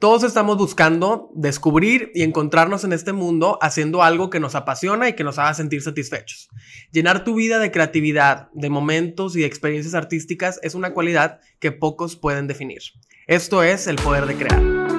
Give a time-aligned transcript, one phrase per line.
[0.00, 5.12] Todos estamos buscando descubrir y encontrarnos en este mundo haciendo algo que nos apasiona y
[5.12, 6.48] que nos haga sentir satisfechos.
[6.90, 11.70] Llenar tu vida de creatividad, de momentos y de experiencias artísticas es una cualidad que
[11.70, 12.80] pocos pueden definir.
[13.26, 14.89] Esto es el poder de crear.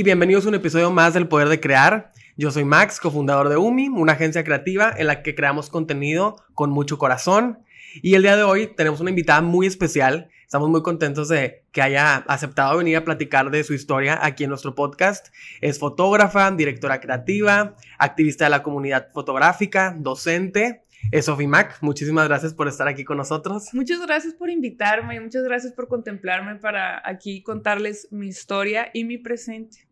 [0.00, 2.10] Y bienvenidos a un episodio más del Poder de Crear.
[2.34, 6.70] Yo soy Max, cofundador de UMI, una agencia creativa en la que creamos contenido con
[6.70, 7.58] mucho corazón.
[8.00, 10.30] Y el día de hoy tenemos una invitada muy especial.
[10.42, 14.48] Estamos muy contentos de que haya aceptado venir a platicar de su historia aquí en
[14.48, 15.28] nuestro podcast.
[15.60, 22.54] Es fotógrafa, directora creativa, activista de la comunidad fotográfica, docente es Sofi Mac, muchísimas gracias
[22.54, 23.68] por estar aquí con nosotros.
[23.72, 29.18] Muchas gracias por invitarme, muchas gracias por contemplarme para aquí contarles mi historia y mi
[29.18, 29.89] presente.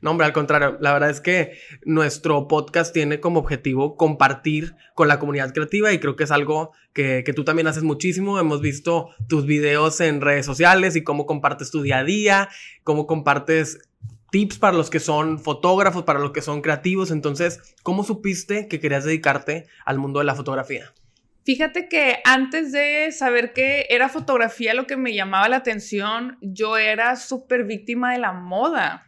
[0.00, 5.08] No, hombre, al contrario, la verdad es que nuestro podcast tiene como objetivo compartir con
[5.08, 8.38] la comunidad creativa y creo que es algo que, que, tú también haces muchísimo.
[8.38, 12.48] Hemos visto tus videos en redes sociales y cómo compartes tu día a día,
[12.84, 13.78] cómo compartes
[14.32, 17.10] tips para los que son fotógrafos, para los que son creativos.
[17.10, 20.92] Entonces, ¿cómo supiste que querías dedicarte al mundo de la fotografía?
[21.44, 26.78] Fíjate que antes de saber que era fotografía lo que me llamaba la atención, yo
[26.78, 29.04] era súper víctima de la moda.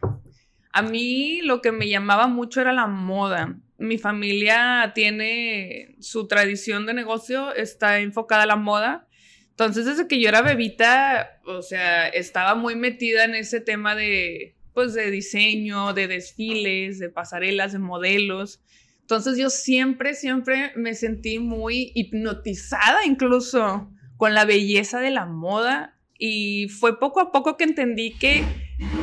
[0.75, 3.55] A mí lo que me llamaba mucho era la moda.
[3.77, 9.07] Mi familia tiene su tradición de negocio, está enfocada a la moda.
[9.51, 14.57] Entonces, desde que yo era bebita, o sea, estaba muy metida en ese tema de
[14.73, 18.61] pues de diseño, de desfiles, de pasarelas, de modelos.
[18.99, 25.94] Entonces yo siempre, siempre me sentí muy hipnotizada incluso con la belleza de la moda
[26.17, 28.43] y fue poco a poco que entendí que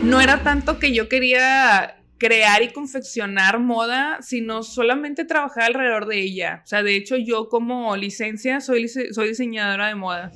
[0.02, 6.20] no era tanto que yo quería crear y confeccionar moda, sino solamente trabajar alrededor de
[6.20, 6.60] ella.
[6.64, 10.30] O sea, de hecho yo como licencia soy, soy diseñadora de moda.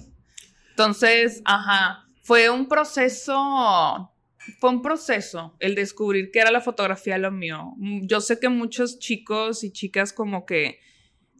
[0.70, 4.12] Entonces, ajá, fue un proceso
[4.60, 7.74] fue un proceso el descubrir que era la fotografía lo mío.
[8.02, 10.78] Yo sé que muchos chicos y chicas como que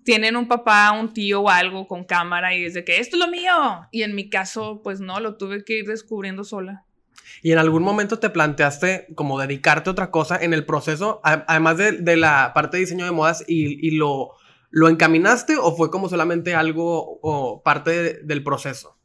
[0.06, 3.28] tienen un papá, un tío o algo con cámara y desde que esto es lo
[3.28, 3.86] mío.
[3.90, 6.84] Y en mi caso, pues no, lo tuve que ir descubriendo sola.
[7.42, 11.76] ¿Y en algún momento te planteaste como dedicarte a otra cosa en el proceso, además
[11.76, 14.30] de, la parte de diseño de modas y, lo,
[14.70, 18.96] lo encaminaste o fue como solamente algo o parte del proceso?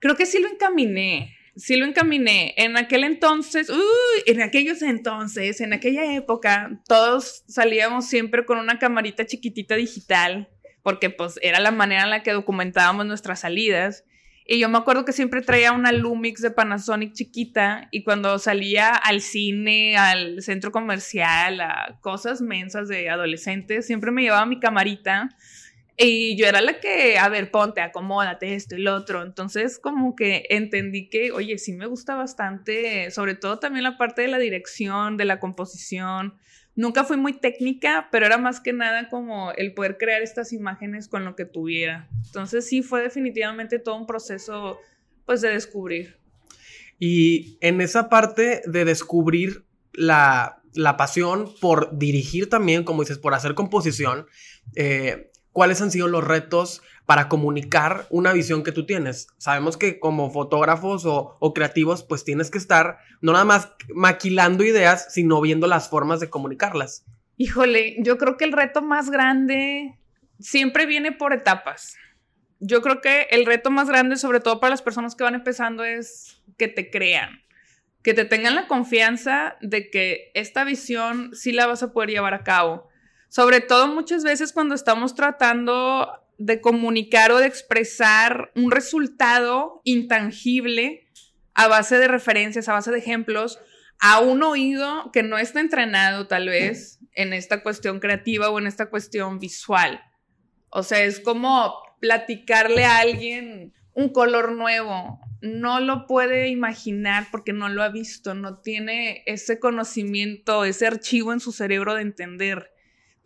[0.00, 2.54] Creo que sí lo encaminé sí lo encaminé.
[2.56, 3.68] En aquel entonces,
[4.26, 10.48] en aquellos entonces, en aquella época, todos salíamos siempre con una camarita chiquitita digital,
[10.82, 14.04] porque pues era la manera en la que documentábamos nuestras salidas.
[14.50, 18.94] Y yo me acuerdo que siempre traía una Lumix de Panasonic chiquita y cuando salía
[18.94, 25.28] al cine, al centro comercial, a cosas mensas de adolescentes, siempre me llevaba mi camarita
[26.00, 29.24] y yo era la que, a ver, ponte, acomódate esto y lo otro.
[29.24, 34.22] Entonces, como que entendí que, oye, sí me gusta bastante, sobre todo también la parte
[34.22, 36.34] de la dirección, de la composición.
[36.76, 41.08] Nunca fui muy técnica, pero era más que nada como el poder crear estas imágenes
[41.08, 42.08] con lo que tuviera.
[42.26, 44.78] Entonces, sí fue definitivamente todo un proceso,
[45.26, 46.16] pues, de descubrir.
[47.00, 53.34] Y en esa parte de descubrir la, la pasión por dirigir también, como dices, por
[53.34, 54.26] hacer composición,
[54.76, 55.27] eh,
[55.58, 59.26] cuáles han sido los retos para comunicar una visión que tú tienes.
[59.38, 65.12] Sabemos que como fotógrafos o, creativos, pues tienes que estar no nada más maquilando ideas,
[65.12, 67.04] sino viendo las formas de comunicarlas.
[67.38, 69.98] Híjole, yo creo que el reto más grande
[70.38, 71.96] siempre viene por etapas.
[72.60, 75.82] Yo creo que el reto más grande, sobre todo para las personas que van empezando,
[75.82, 77.42] es que te crean,
[78.04, 82.34] que te tengan la confianza de que esta visión sí la vas a poder llevar
[82.34, 82.88] a cabo
[83.28, 86.08] sobre todo muchas veces cuando estamos tratando
[86.38, 91.08] de comunicar o de expresar un resultado intangible
[91.54, 93.58] a base de referencias, a base de ejemplos,
[94.00, 98.68] a un oído que no está entrenado tal vez en esta cuestión creativa o en
[98.68, 100.00] esta cuestión visual.
[100.70, 105.20] O sea, es como platicarle a alguien un color nuevo.
[105.40, 111.32] No lo puede imaginar porque no lo ha visto, no tiene ese conocimiento, ese archivo
[111.32, 112.70] en su cerebro de entender.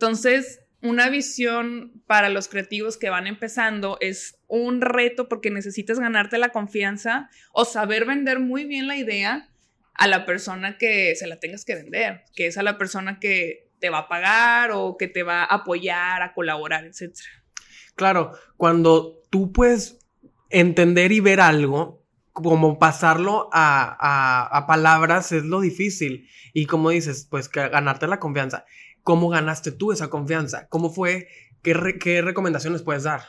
[0.03, 6.37] Entonces, una visión para los creativos que van empezando es un reto porque necesitas ganarte
[6.37, 9.49] la confianza o saber vender muy bien la idea
[9.93, 13.69] a la persona que se la tengas que vender, que es a la persona que
[13.79, 17.15] te va a pagar o que te va a apoyar, a colaborar, etc.
[17.95, 19.99] Claro, cuando tú puedes
[20.49, 22.03] entender y ver algo,
[22.33, 26.27] como pasarlo a, palabras es lo difícil.
[26.51, 28.65] Y como dices, pues ganarte la confianza.
[29.03, 30.67] ¿Cómo ganaste tú esa confianza?
[30.69, 31.27] ¿Cómo fue?
[31.61, 33.21] ¿Qué, qué recomendaciones puedes dar?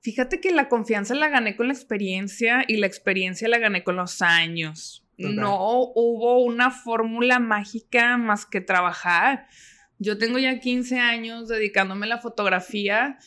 [0.00, 3.96] Fíjate que la confianza la gané con la experiencia y la experiencia la gané con
[3.96, 5.04] los años.
[5.18, 9.46] No hubo una fórmula mágica más que trabajar.
[9.98, 13.18] Yo tengo ya 15 años dedicándome a la fotografía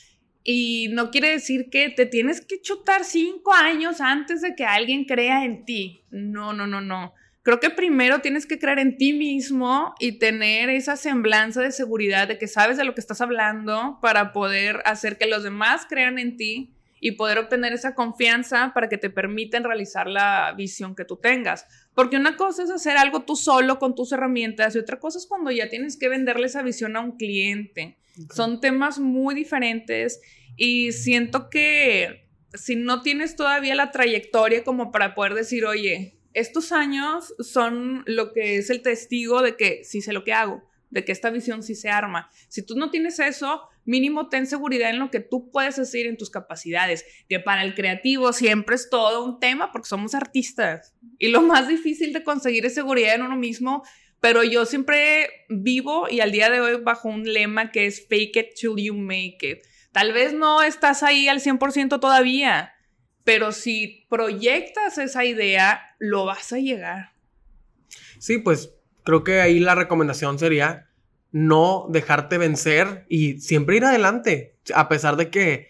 [0.43, 5.05] y no quiere decir que te tienes que chutar 5 años antes de que alguien
[5.05, 6.05] crea en ti.
[6.11, 7.13] No, no, no, no.
[7.49, 12.27] Creo que primero tienes que creer en ti mismo y tener esa semblanza de seguridad
[12.27, 16.19] de que sabes de lo que estás hablando para poder hacer que los demás crean
[16.19, 21.05] en ti y poder obtener esa confianza para que te permitan realizar la visión que
[21.05, 21.65] tú tengas.
[21.95, 25.25] Porque una cosa es hacer algo tú solo con tus herramientas y otra cosa es
[25.25, 27.97] cuando ya tienes que venderle esa visión a un cliente.
[28.31, 30.21] Son temas muy diferentes
[30.55, 36.71] y siento que si no tienes todavía la trayectoria como para poder decir, oye, estos
[36.71, 41.06] años son lo que es el testigo de que sí sé lo que hago, de
[41.06, 42.30] que esta visión sí se arma.
[42.47, 46.18] Si tú no tienes eso, mínimo ten seguridad en lo que tú puedes decir en
[46.18, 51.30] tus capacidades, que para el creativo siempre es todo un tema porque somos artistas y
[51.30, 53.83] lo más difícil de conseguir es seguridad en uno mismo,
[54.19, 58.35] pero yo siempre vivo y al día de hoy bajo un lema que es fake
[58.35, 59.59] it till you make it.
[59.92, 62.74] Tal vez no estás ahí al 100% todavía,
[63.29, 67.11] pero si proyectas esa idea, lo vas a llegar.
[68.17, 68.73] Sí, pues
[69.03, 70.89] creo que ahí la recomendación sería
[71.31, 75.69] no dejarte vencer y siempre ir adelante, a pesar de que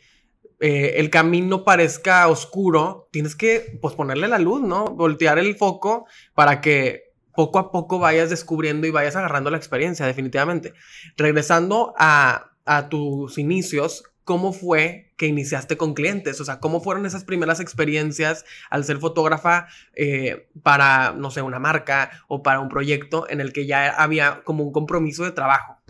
[0.62, 4.86] eh, el camino parezca oscuro, tienes que pues, ponerle la luz, ¿no?
[4.86, 6.06] Voltear el foco
[6.36, 10.72] para que poco a poco vayas descubriendo y vayas agarrando la experiencia, definitivamente.
[11.18, 16.40] Regresando a, a tus inicios, ¿cómo fue que iniciaste con clientes?
[16.40, 19.66] O sea, ¿cómo fueron esas primeras experiencias al ser fotógrafa
[19.96, 24.44] eh, para, no sé, una marca o para un proyecto en el que ya había
[24.44, 25.82] como un compromiso de trabajo?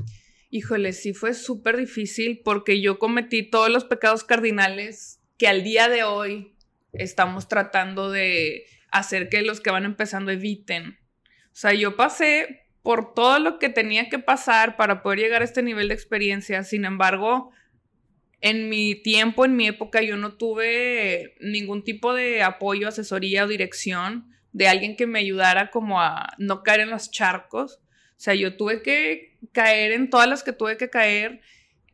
[0.52, 5.90] Híjole, sí fue súper difícil porque yo cometí todos los pecados cardinales que al día
[5.90, 6.56] de hoy
[6.94, 10.98] estamos tratando de hacer que los que van empezando eviten.
[11.48, 15.46] O sea, yo pasé por todo lo que tenía que pasar para poder llegar a
[15.46, 16.64] este nivel de experiencia.
[16.64, 17.52] Sin embargo,
[18.42, 23.48] en mi tiempo, en mi época, yo no tuve ningún tipo de apoyo, asesoría o
[23.48, 27.80] dirección de alguien que me ayudara como a no caer en los charcos.
[28.12, 31.42] O sea, yo tuve que caer en todas las que tuve que caer.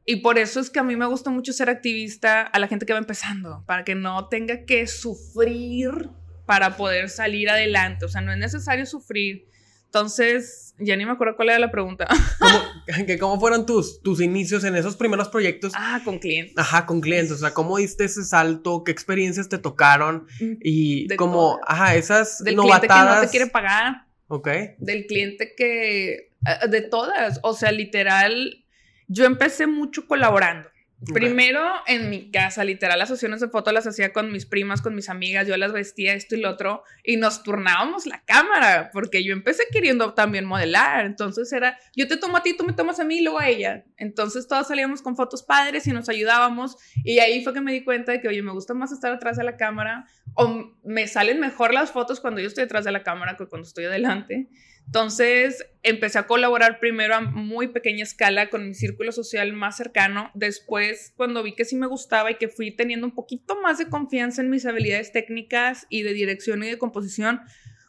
[0.05, 2.85] Y por eso es que a mí me gusta mucho ser activista a la gente
[2.85, 6.09] que va empezando, para que no tenga que sufrir
[6.45, 8.05] para poder salir adelante.
[8.05, 9.47] O sea, no es necesario sufrir.
[9.95, 12.05] Entonces, ya ni me acuerdo cuál era la pregunta.
[12.39, 15.71] ¿Cómo, ¿Cómo, fueron tus, tus inicios en esos primeros proyectos?
[15.73, 16.53] Ah, con clientes.
[16.57, 17.31] Ajá, con clientes.
[17.31, 18.83] O sea, ¿cómo diste ese salto?
[18.83, 20.27] ¿Qué experiencias te tocaron?
[20.41, 24.05] Mm, y como, ajá, esas Del cliente que no te quiere pagar.
[24.27, 24.49] Ok.
[24.79, 26.33] Del cliente que...
[26.45, 27.39] Eh, de todas.
[27.41, 28.65] O sea, literal,
[29.07, 30.67] yo empecé mucho colaborando.
[31.13, 34.95] Primero en mi casa, literal, las sesiones de foto las hacía con mis primas, con
[34.95, 39.23] mis amigas, yo las vestía esto y lo otro y nos turnábamos la cámara porque
[39.23, 42.99] yo empecé queriendo también modelar, entonces era, yo te tomo a ti, tú me tomas
[42.99, 43.83] a mí y luego a ella.
[43.97, 47.83] Entonces todos salíamos con fotos padres y nos ayudábamos y ahí fue que me di
[47.83, 51.39] cuenta de que, oye, me gusta más estar atrás de la cámara o me salen
[51.41, 54.47] mejor las fotos cuando yo estoy atrás de la cámara que cuando estoy adelante.
[54.85, 60.31] Entonces empecé a colaborar primero a muy pequeña escala con mi círculo social más cercano.
[60.33, 63.89] Después, cuando vi que sí me gustaba y que fui teniendo un poquito más de
[63.89, 67.41] confianza en mis habilidades técnicas y de dirección y de composición,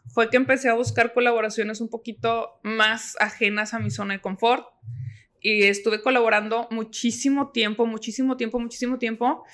[0.08, 4.66] fue que empecé a buscar colaboraciones un poquito más ajenas a mi zona de confort.
[5.40, 9.44] Y estuve colaborando muchísimo tiempo, muchísimo tiempo, muchísimo tiempo.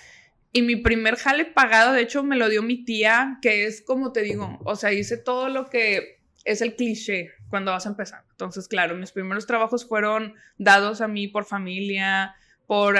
[0.52, 4.12] Y mi primer jale pagado, de hecho, me lo dio mi tía, que es como
[4.12, 8.24] te digo, o sea, hice todo lo que es el cliché cuando vas a empezar.
[8.30, 12.34] Entonces, claro, mis primeros trabajos fueron dados a mí por familia,
[12.66, 12.96] por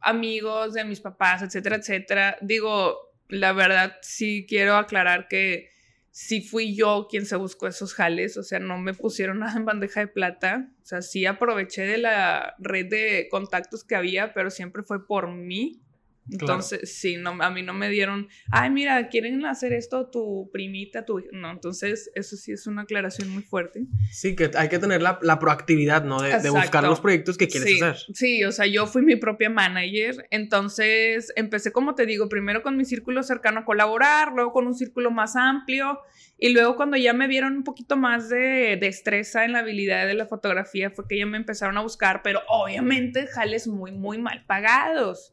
[0.00, 2.36] amigos de mis papás, etcétera, etcétera.
[2.40, 5.70] Digo, la verdad sí quiero aclarar que
[6.10, 9.64] sí fui yo quien se buscó esos jales, o sea, no me pusieron nada en
[9.64, 14.50] bandeja de plata, o sea, sí aproveché de la red de contactos que había, pero
[14.50, 15.80] siempre fue por mí
[16.30, 21.04] entonces, sí, no, a mí no me dieron, ay, mira, quieren hacer esto tu primita,
[21.04, 23.86] tu No, entonces eso sí es una aclaración muy fuerte.
[24.10, 26.22] Sí, que hay que tener la, la proactividad, ¿no?
[26.22, 28.14] De, de, buscar los proyectos que quieres hacer.
[28.14, 32.76] Sí, o sea, yo fui mi propia manager, entonces empecé, como te digo, primero con
[32.76, 35.98] mi círculo cercano a colaborar, luego con un círculo más amplio,
[36.38, 40.14] y luego cuando ya me vieron un poquito más de destreza en la habilidad de
[40.14, 44.44] la fotografía, fue que ya me empezaron a buscar, pero obviamente jales muy, muy mal
[44.46, 45.32] pagados.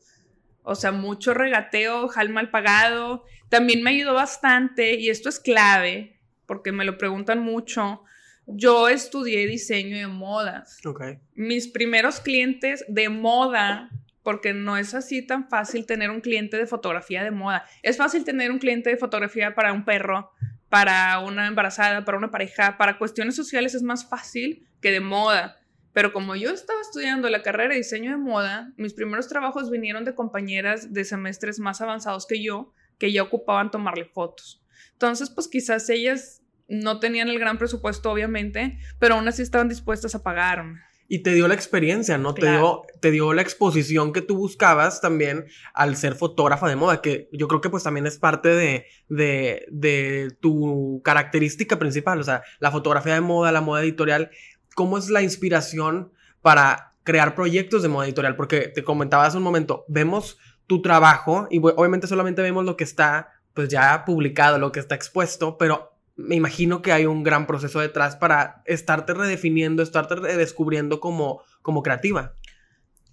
[0.69, 3.25] O sea, mucho regateo, jal mal pagado.
[3.49, 8.03] También me ayudó bastante, y esto es clave, porque me lo preguntan mucho.
[8.45, 10.77] Yo estudié diseño de modas.
[10.85, 11.01] Ok.
[11.33, 13.89] Mis primeros clientes de moda,
[14.21, 17.65] porque no es así tan fácil tener un cliente de fotografía de moda.
[17.81, 20.31] Es fácil tener un cliente de fotografía para un perro,
[20.69, 25.58] para una embarazada, para una pareja, para cuestiones sociales es más fácil que de moda.
[25.93, 30.05] Pero como yo estaba estudiando la carrera de diseño de moda, mis primeros trabajos vinieron
[30.05, 34.61] de compañeras de semestres más avanzados que yo, que ya ocupaban tomarle fotos.
[34.93, 40.13] Entonces, pues quizás ellas no tenían el gran presupuesto, obviamente, pero aún así estaban dispuestas
[40.13, 40.79] a pagarme.
[41.11, 42.35] Y te dio la experiencia, ¿no?
[42.35, 47.01] Te, dio, te dio la exposición que tú buscabas también al ser fotógrafa de moda,
[47.01, 52.23] que yo creo que pues también es parte de, de, de tu característica principal, o
[52.23, 54.29] sea, la fotografía de moda, la moda editorial,
[54.75, 56.11] ¿cómo es la inspiración
[56.41, 58.35] para crear proyectos de moda editorial?
[58.35, 62.83] Porque te comentaba hace un momento, vemos tu trabajo y obviamente solamente vemos lo que
[62.83, 67.47] está pues ya publicado, lo que está expuesto, pero me imagino que hay un gran
[67.47, 72.35] proceso detrás para estarte redefiniendo, estarte redescubriendo como, como creativa.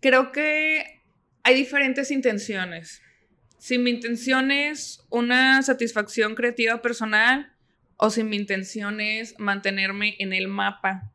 [0.00, 1.02] Creo que
[1.42, 3.00] hay diferentes intenciones.
[3.58, 7.52] Si mi intención es una satisfacción creativa personal
[7.96, 11.12] o si mi intención es mantenerme en el mapa.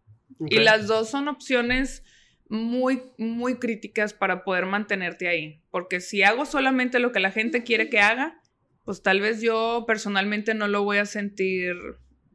[0.48, 2.04] Y las dos son opciones
[2.50, 5.62] muy, muy críticas para poder mantenerte ahí.
[5.72, 8.42] Porque si hago solamente lo que la gente quiere que haga,
[8.84, 11.76] pues tal vez yo personalmente no lo voy a sentir,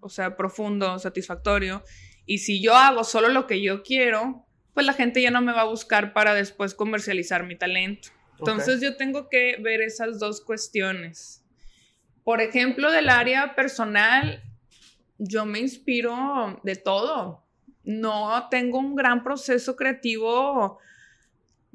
[0.00, 1.82] o sea, profundo, satisfactorio.
[2.25, 5.52] Y si yo hago solo lo que yo quiero, pues la gente ya no me
[5.52, 8.08] va a buscar para después comercializar mi talento.
[8.38, 11.44] Entonces yo tengo que ver esas dos cuestiones.
[12.25, 14.42] Por ejemplo, del área personal,
[15.18, 17.45] yo me inspiro de todo.
[17.87, 20.78] No tengo un gran proceso creativo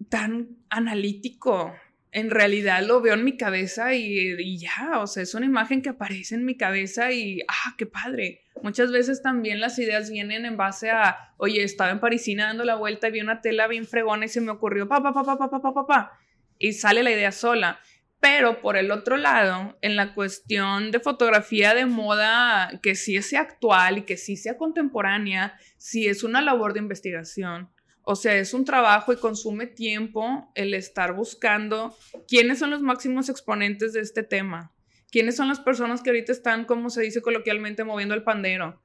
[0.09, 1.73] tan analítico
[2.11, 5.89] en realidad lo veo en mi cabeza y, ya, o sea, es una imagen que
[5.89, 8.43] aparece en mi cabeza y, ah, qué padre.
[8.61, 12.75] Muchas veces también las ideas vienen en base a, oye, estaba en Parisina dando la
[12.75, 15.37] vuelta y vi una tela bien fregona y se me ocurrió, pa, pa, pa, pa,
[15.37, 16.19] pa, pa, pa, pa, pa,
[16.59, 17.79] y sale la idea sola.
[18.21, 23.41] Pero por el otro lado, en la cuestión de fotografía de moda, que sí sea
[23.41, 27.69] actual y que sí sea contemporánea, sí es una labor de investigación
[28.03, 31.95] o sea, es un trabajo y consume tiempo el estar buscando
[32.27, 34.73] quiénes son los máximos exponentes de este tema.
[35.11, 38.81] ¿Quiénes son las personas que ahorita están, como se dice coloquialmente, moviendo el pandero?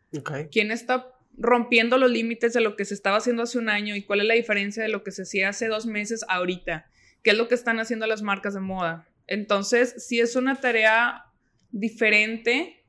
[0.50, 4.02] ¿Quién está rompiendo los límites de lo que se estaba haciendo hace un año y
[4.02, 6.90] cuál es la diferencia de lo que se hacía hace dos meses ahorita?
[7.22, 9.08] ¿Qué es lo que están haciendo las marcas de moda?
[9.26, 11.25] Entonces, sí es una tarea
[11.71, 12.85] diferente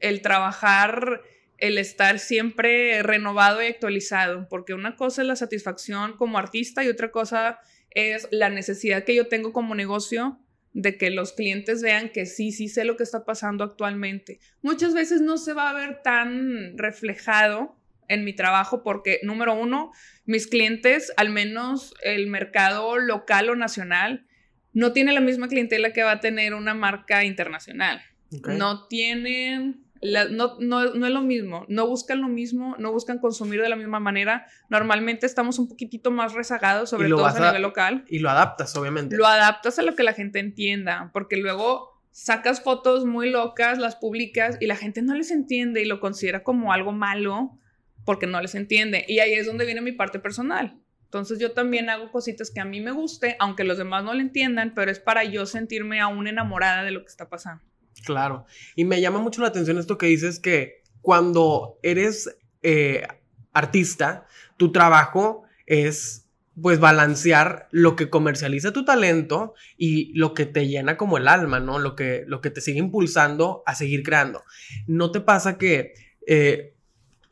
[0.00, 1.22] el trabajar
[1.62, 6.88] el estar siempre renovado y actualizado, porque una cosa es la satisfacción como artista y
[6.88, 7.60] otra cosa
[7.90, 10.40] es la necesidad que yo tengo como negocio
[10.72, 14.40] de que los clientes vean que sí, sí sé lo que está pasando actualmente.
[14.60, 17.76] Muchas veces no se va a ver tan reflejado
[18.08, 19.92] en mi trabajo porque, número uno,
[20.24, 24.26] mis clientes, al menos el mercado local o nacional,
[24.72, 28.00] no tiene la misma clientela que va a tener una marca internacional.
[28.30, 29.82] No tienen
[30.30, 34.00] no, no, es lo mismo, no buscan lo mismo, no buscan consumir de la misma
[34.00, 34.46] manera.
[34.68, 38.04] Normalmente estamos un poquitito más rezagados, sobre todo a, nivel local.
[38.08, 39.16] Y lo adaptas, obviamente.
[39.16, 43.94] Lo adaptas a lo que la gente entienda, porque luego sacas fotos muy locas, las
[43.94, 47.58] publicas y la gente no les entiende y lo considera como algo malo
[48.04, 49.04] porque no les entiende.
[49.06, 50.81] Y ahí es donde viene mi parte personal.
[51.12, 54.20] Entonces yo también hago cositas que a mí me guste, aunque los demás no lo
[54.20, 57.62] entiendan, pero es para yo sentirme aún enamorada de lo que está pasando.
[58.06, 58.46] Claro.
[58.76, 63.06] Y me llama mucho la atención esto que dices que cuando eres eh,
[63.52, 64.26] artista,
[64.56, 70.96] tu trabajo es pues balancear lo que comercializa tu talento y lo que te llena
[70.96, 71.78] como el alma, ¿no?
[71.78, 74.44] Lo que, lo que te sigue impulsando a seguir creando.
[74.86, 75.92] ¿No te pasa que
[76.26, 76.71] eh,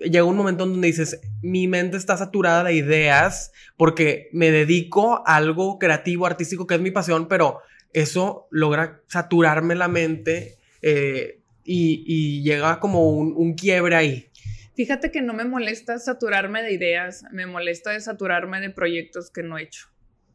[0.01, 5.23] llega un momento en donde dices, mi mente está saturada de ideas porque me dedico
[5.27, 7.61] a algo creativo, artístico, que es mi pasión, pero
[7.93, 14.27] eso logra saturarme la mente eh, y, llega como un, quiebre ahí.
[14.75, 19.43] Fíjate que no me molesta saturarme de ideas, me molesta de saturarme de proyectos que
[19.43, 19.89] no he hecho.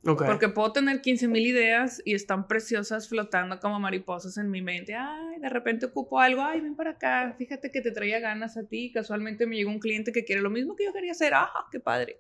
[0.06, 4.94] Porque puedo tener 15 mil ideas y están preciosas flotando como mariposas en mi mente.
[4.94, 8.68] Ay, de repente ocupo algo, ay, ven para acá, fíjate que te traía ganas a
[8.68, 8.92] ti.
[8.94, 11.34] Casualmente me llegó un cliente que quiere lo mismo que yo quería hacer.
[11.34, 12.20] ¡Ah, qué padre!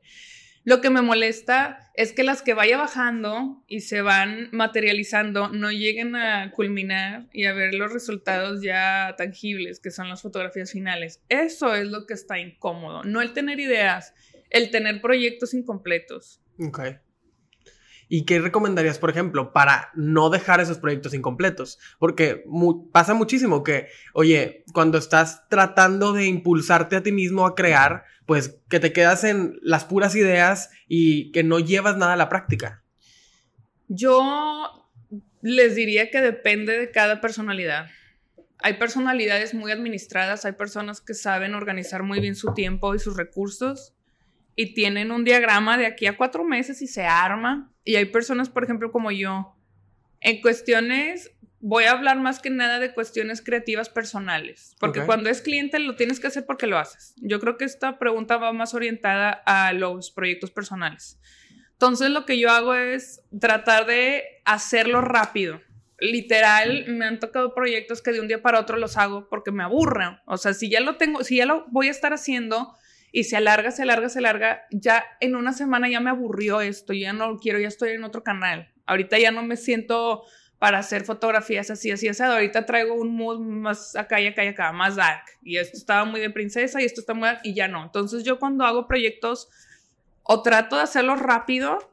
[0.63, 5.71] Lo que me molesta es que las que vaya bajando y se van materializando no
[5.71, 11.21] lleguen a culminar y a ver los resultados ya tangibles, que son las fotografías finales.
[11.29, 14.15] Eso es lo que está incómodo, no el tener ideas,
[14.49, 16.41] el tener proyectos incompletos.
[16.57, 16.79] Ok.
[18.07, 21.79] ¿Y qué recomendarías, por ejemplo, para no dejar esos proyectos incompletos?
[21.99, 22.43] Porque
[22.91, 28.59] pasa muchísimo que, oye, cuando estás tratando de impulsarte a ti mismo a crear, pues
[28.69, 32.83] que te quedas en las puras ideas y que no llevas nada a la práctica.
[33.87, 34.93] Yo
[35.41, 37.87] les diría que depende de cada personalidad.
[38.59, 43.17] Hay personalidades muy administradas, hay personas que saben organizar muy bien su tiempo y sus
[43.17, 43.94] recursos
[44.55, 47.71] y tienen un diagrama de aquí a cuatro meses y se arma.
[47.83, 49.55] Y hay personas, por ejemplo, como yo,
[50.21, 55.41] en cuestiones, voy a hablar más que nada de cuestiones creativas personales, porque cuando es
[55.41, 57.15] cliente lo tienes que hacer porque lo haces.
[57.17, 61.19] Yo creo que esta pregunta va más orientada a los proyectos personales.
[61.71, 65.59] Entonces lo que yo hago es tratar de hacerlo rápido.
[65.99, 69.63] Literal, me han tocado proyectos que de un día para otro los hago porque me
[69.63, 70.19] aburren.
[70.25, 72.75] O sea, si ya lo tengo, si ya lo voy a estar haciendo,
[73.15, 74.63] y se alarga, se alarga, se alarga.
[74.71, 78.23] Ya en una semana ya me aburrió esto, ya no quiero, ya estoy en otro
[78.23, 78.73] canal.
[78.85, 80.23] Ahorita ya no me siento
[80.59, 82.21] para hacer fotografías así, así, así.
[82.21, 85.23] Ahorita traigo un mood más acá y acá y acá, más dark.
[85.41, 87.29] Y esto estaba muy de princesa y esto está muy...
[87.45, 87.85] y ya no.
[87.85, 89.47] Entonces yo cuando hago proyectos
[90.21, 91.89] o trato de hacerlos rápido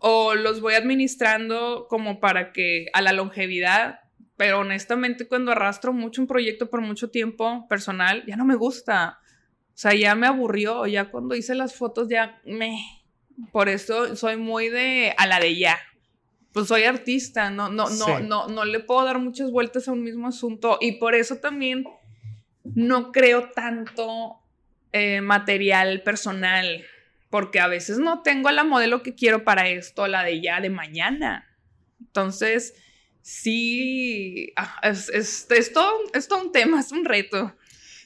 [0.00, 4.00] o los voy administrando como para que a la longevidad,
[4.36, 9.20] pero honestamente cuando arrastro mucho un proyecto por mucho tiempo personal, ya no me gusta.
[9.74, 12.78] O sea, ya me aburrió, ya cuando hice las fotos ya me...
[13.50, 15.78] Por eso soy muy de a la de ya.
[16.52, 20.04] Pues soy artista, no, no, no, no, no le puedo dar muchas vueltas a un
[20.04, 21.84] mismo asunto y por eso también
[22.62, 24.38] no creo tanto
[24.92, 26.84] eh, material personal,
[27.28, 30.70] porque a veces no tengo la modelo que quiero para esto, la de ya de
[30.70, 31.48] mañana.
[31.98, 32.74] Entonces,
[33.20, 37.56] sí, ah, es, es, es, todo, es todo un tema, es un reto.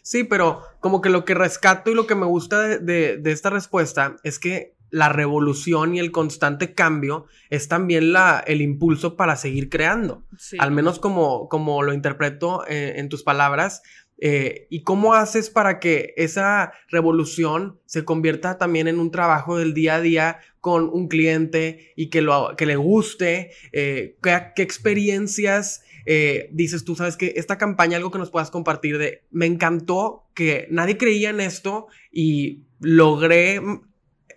[0.08, 4.16] Sí, pero como que lo que rescato y lo que me gusta de, esta respuesta
[4.22, 9.68] es que la revolución y el constante cambio es también la, el impulso para seguir
[9.68, 10.24] creando.
[10.60, 13.82] Al menos como, como lo interpreto eh, en tus palabras.
[14.16, 19.74] Eh, ¿Y cómo haces para que esa revolución se convierta también en un trabajo del
[19.74, 23.50] día a día con un cliente y que, lo, que le guste?
[23.72, 28.50] Eh, ¿qué, ¿qué, experiencias eh, dices tú, sabes que esta campaña, algo que nos puedas
[28.50, 33.60] compartir de, me encantó que nadie creía en esto y logré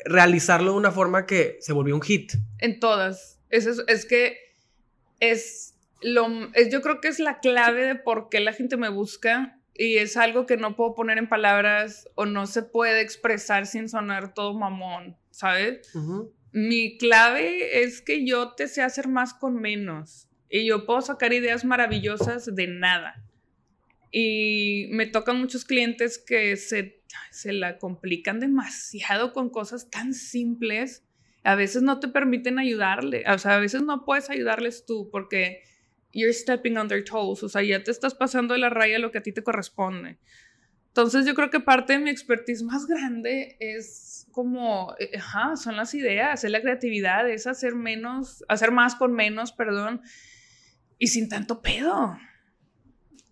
[0.03, 2.34] realizarlo de una forma que se volvió un hit.
[2.57, 3.39] En todas.
[3.49, 4.36] Es, es, que
[5.21, 6.27] es lo,
[6.69, 10.17] yo creo que es la clave de por qué la gente me busca y es
[10.17, 14.53] algo que no puedo poner en palabras o no se puede expresar sin sonar todo
[14.53, 15.89] mamón, ¿sabes?
[16.51, 20.27] Mi clave es que yo te sé hacer más con menos.
[20.51, 23.23] Y yo puedo sacar ideas maravillosas de nada.
[24.11, 31.05] Y me tocan muchos clientes que se, se la complican demasiado con cosas tan simples.
[31.43, 33.23] A veces no te permiten ayudarle.
[33.33, 35.63] O sea, a veces no puedes ayudarles tú porque
[36.11, 37.41] you're stepping on their toes.
[37.43, 40.17] O sea, ya te estás pasando de la raya lo que a ti te corresponde.
[40.87, 45.77] Entonces yo creo que parte de mi expertise más grande es como, eh, ajá, son
[45.77, 50.01] las ideas, es la creatividad, es hacer menos, hacer más con menos, perdón,
[51.01, 52.15] y sin tanto pedo.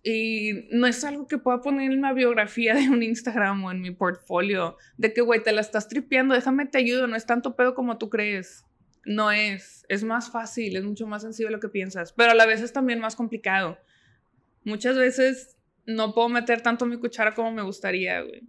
[0.02, 3.80] Y no es algo que pueda poner en la biografía de un Instagram o en
[3.80, 7.54] mi portfolio, de que, güey, te la estás tripeando, déjame te ayudo, no es tanto
[7.54, 8.64] pedo como tú crees.
[9.04, 12.34] No es, es más fácil, es mucho más sencillo de lo que piensas, pero a
[12.34, 13.78] la vez es también más complicado.
[14.64, 15.56] Muchas veces
[15.86, 18.42] no puedo meter tanto mi cuchara como me gustaría, güey.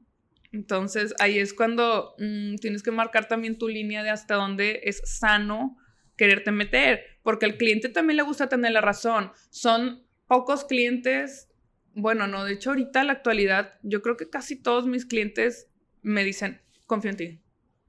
[0.52, 5.00] Entonces ahí es cuando mm, tienes que marcar también tu línea de hasta dónde es
[5.06, 5.78] sano
[6.22, 9.32] quererte meter, porque al cliente también le gusta tener la razón.
[9.50, 11.50] Son pocos clientes,
[11.96, 15.72] bueno, no, de hecho ahorita en la actualidad, yo creo que casi todos mis clientes
[16.04, 17.42] me dicen, confío en ti.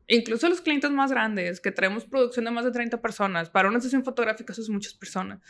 [0.09, 3.83] Incluso los clientes más grandes, que traemos producción de más de 30 personas, para una
[3.83, 5.42] sesión fotográfica eso es muchas personas.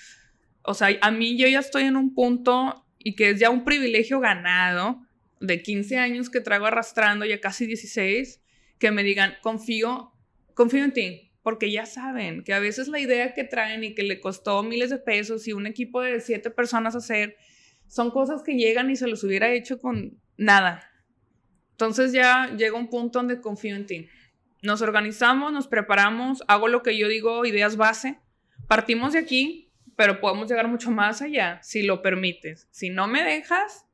[0.62, 3.64] O sea, a mí yo ya estoy en un punto y que es ya un
[3.64, 5.06] privilegio ganado
[5.38, 8.42] de 15 años que traigo arrastrando, ya casi 16,
[8.80, 10.12] que me digan, confío,
[10.54, 14.02] confío en ti, porque ya saben que a veces la idea que traen y que
[14.02, 17.36] le costó miles de pesos y un equipo de siete personas hacer,
[17.88, 20.88] son cosas que llegan y se los hubiera hecho con nada.
[21.72, 24.08] Entonces ya llega un punto donde confío en ti.
[24.62, 28.20] Nos organizamos, nos preparamos, hago lo que yo digo, ideas base,
[28.68, 32.68] partimos de aquí, pero podemos llegar mucho más allá si lo permites.
[32.70, 33.84] Si no me dejas,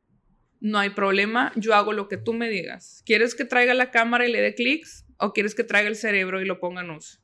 [0.61, 3.03] no hay problema, yo hago lo que tú me digas.
[3.07, 5.07] ¿Quieres que traiga la cámara y le dé clics?
[5.17, 7.19] ¿O quieres que traiga el cerebro y lo ponga uso?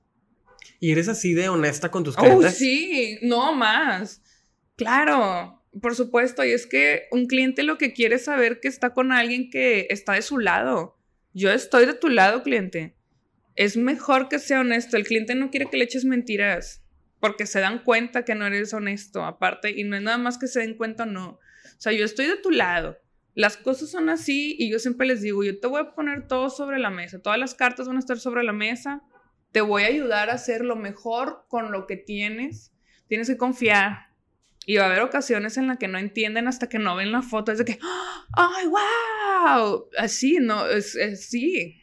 [0.81, 2.53] ¿Y eres así de honesta con tus clientes?
[2.53, 4.22] Oh, sí, no más.
[4.77, 6.44] Claro, por supuesto.
[6.44, 9.87] Y es que un cliente lo que quiere es saber que está con alguien que
[9.90, 10.98] está de su lado.
[11.33, 12.94] Yo estoy de tu lado, cliente.
[13.57, 14.96] Es mejor que sea honesto.
[14.96, 16.85] El cliente no quiere que le eches mentiras
[17.24, 20.46] porque se dan cuenta que no eres honesto, aparte, y no es nada más que
[20.46, 21.27] se den cuenta o no.
[21.31, 22.98] O sea, yo estoy de tu lado.
[23.35, 26.50] Las cosas son así y yo siempre les digo, yo te voy a poner todo
[26.50, 29.03] sobre la mesa, todas las cartas van a estar sobre la mesa,
[29.55, 32.73] te voy a ayudar a hacer lo mejor con lo que tienes,
[33.07, 34.09] tienes que confiar.
[34.67, 37.23] Y va a haber ocasiones en las que no entienden hasta que no ven la
[37.23, 37.79] foto, es de que,
[38.33, 39.88] ¡ay, wow!
[39.97, 41.81] Así, no, es, es sí,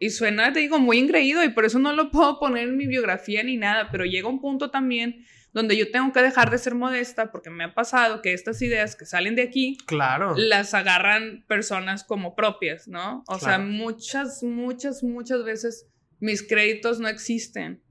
[0.00, 2.88] y suena, te digo, muy ingreído y por eso no lo puedo poner en mi
[2.88, 6.74] biografía ni nada, pero llega un punto también donde yo tengo que dejar de ser
[6.74, 11.44] modesta porque me ha pasado que estas ideas que salen de aquí, claro, las agarran
[11.46, 13.22] personas como propias, ¿no?
[13.28, 15.86] O sea, muchas, muchas, muchas veces
[16.20, 17.84] mis créditos no existen.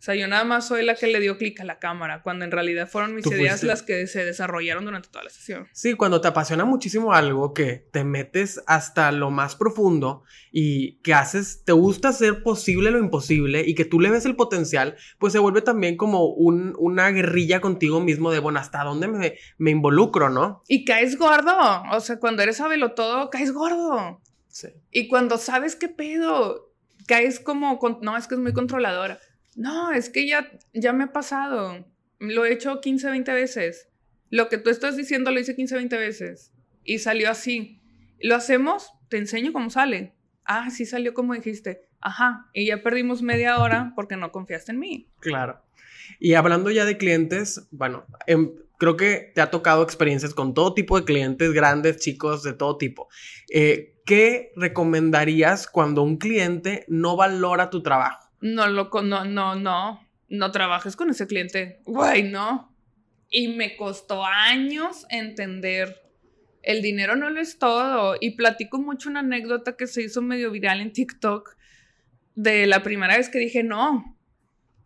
[0.00, 2.46] O sea, yo nada más soy la que le dio clic a la cámara, cuando
[2.46, 5.68] en realidad fueron mis ideas las que se desarrollaron durante toda la sesión.
[5.74, 11.12] Sí, cuando te apasiona muchísimo algo, que te metes hasta lo más profundo y que
[11.12, 15.34] haces, te gusta hacer posible lo imposible y que tú le ves el potencial, pues
[15.34, 19.70] se vuelve también como un, una guerrilla contigo mismo de, bueno, ¿hasta dónde me, me
[19.70, 20.62] involucro, no?
[20.66, 21.52] Y caes gordo,
[21.92, 24.22] o sea, cuando eres sabelo todo, caes gordo.
[24.48, 24.68] Sí.
[24.90, 26.69] Y cuando sabes qué pedo,
[27.10, 29.18] caes como, no, es que es muy controladora
[29.56, 31.86] no, es que ya, ya me ha pasado.
[32.18, 33.88] Lo he hecho 15, 20 veces.
[34.28, 36.52] Lo que tú estás diciendo lo hice 15, 20 veces.
[36.84, 37.82] Y salió así.
[38.20, 38.92] ¿Lo hacemos?
[39.08, 40.14] Te enseño cómo sale.
[40.44, 41.88] Ah, sí salió como dijiste.
[42.00, 42.48] Ajá.
[42.54, 45.10] Y ya perdimos media hora porque no confiaste en mí.
[45.20, 45.60] Claro.
[46.18, 50.74] Y hablando ya de clientes, bueno, em, creo que te ha tocado experiencias con todo
[50.74, 53.08] tipo de clientes, grandes, chicos, de todo tipo.
[53.52, 58.28] Eh, ¿Qué recomendarías cuando un cliente no valora tu trabajo?
[58.40, 61.80] no lo no, no, no, no trabajes con ese cliente.
[61.84, 62.76] Güey, no.
[63.28, 66.02] Y me costó años entender.
[66.60, 68.16] El dinero no lo es todo.
[68.20, 71.56] Y platico mucho una anécdota que se hizo medio viral en TikTok
[72.34, 74.18] de la primera vez que dije no.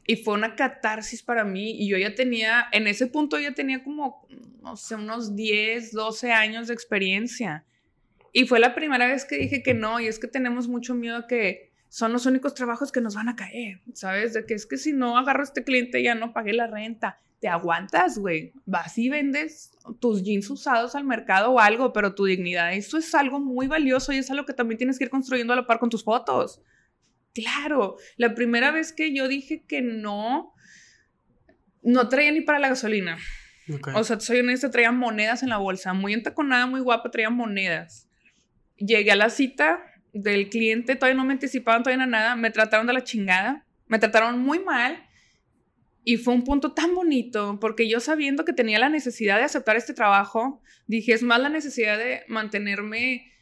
[0.07, 1.83] Y fue una catarsis para mí.
[1.83, 4.29] Y yo ya tenía, en ese punto ya tenía como,
[4.61, 7.65] no sé, unos 10, 12 años de experiencia.
[8.37, 10.01] Y fue la primera vez que dije que no.
[10.01, 13.37] Y es que tenemos mucho miedo que son los únicos trabajos que nos van a
[13.37, 14.35] caer, ¿sabes?
[14.35, 17.21] De que es que si no agarro a este cliente ya no pagué la renta.
[17.39, 18.53] Te aguantas, güey.
[18.67, 19.71] Vas y vendes
[20.01, 24.13] tus jeans usados al mercado o algo, pero tu dignidad, eso es algo muy valioso
[24.13, 26.61] y es algo que también tienes que ir construyendo a la par con tus fotos.
[27.33, 30.53] Claro, la primera vez que yo dije que no,
[31.83, 33.17] no traía ni para la gasolina.
[33.95, 38.04] O sea, soy honesta, traía monedas en la bolsa, muy entaconada, muy guapa, traía monedas.
[38.77, 39.83] Llegué a la cita,
[40.15, 44.39] del cliente, todavía no me anticipaban todavía nada, me trataron de la chingada, me trataron
[44.39, 45.05] muy mal
[46.05, 49.77] y fue un punto tan bonito porque yo sabiendo que tenía la necesidad de aceptar
[49.77, 53.33] este trabajo, dije, es más la necesidad de mantenerme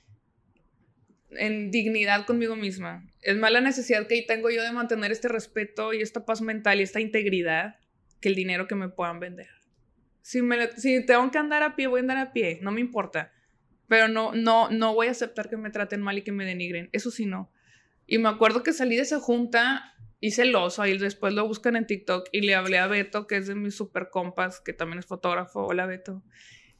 [1.30, 3.06] en dignidad conmigo misma.
[3.20, 6.80] Es más la necesidad que tengo yo de mantener este respeto y esta paz mental
[6.80, 7.76] y esta integridad
[8.20, 9.48] que el dinero que me puedan vender.
[10.22, 12.80] Si, me, si tengo que andar a pie, voy a andar a pie, no me
[12.80, 13.32] importa
[13.92, 16.88] pero no, no, no voy a aceptar que me traten mal y que me denigren.
[16.92, 17.52] Eso sí, no.
[18.06, 21.76] Y me acuerdo que salí de esa junta, hice el oso, ahí después lo buscan
[21.76, 25.00] en TikTok y le hablé a Beto, que es de mis super compas, que también
[25.00, 25.66] es fotógrafo.
[25.66, 26.22] Hola, Beto.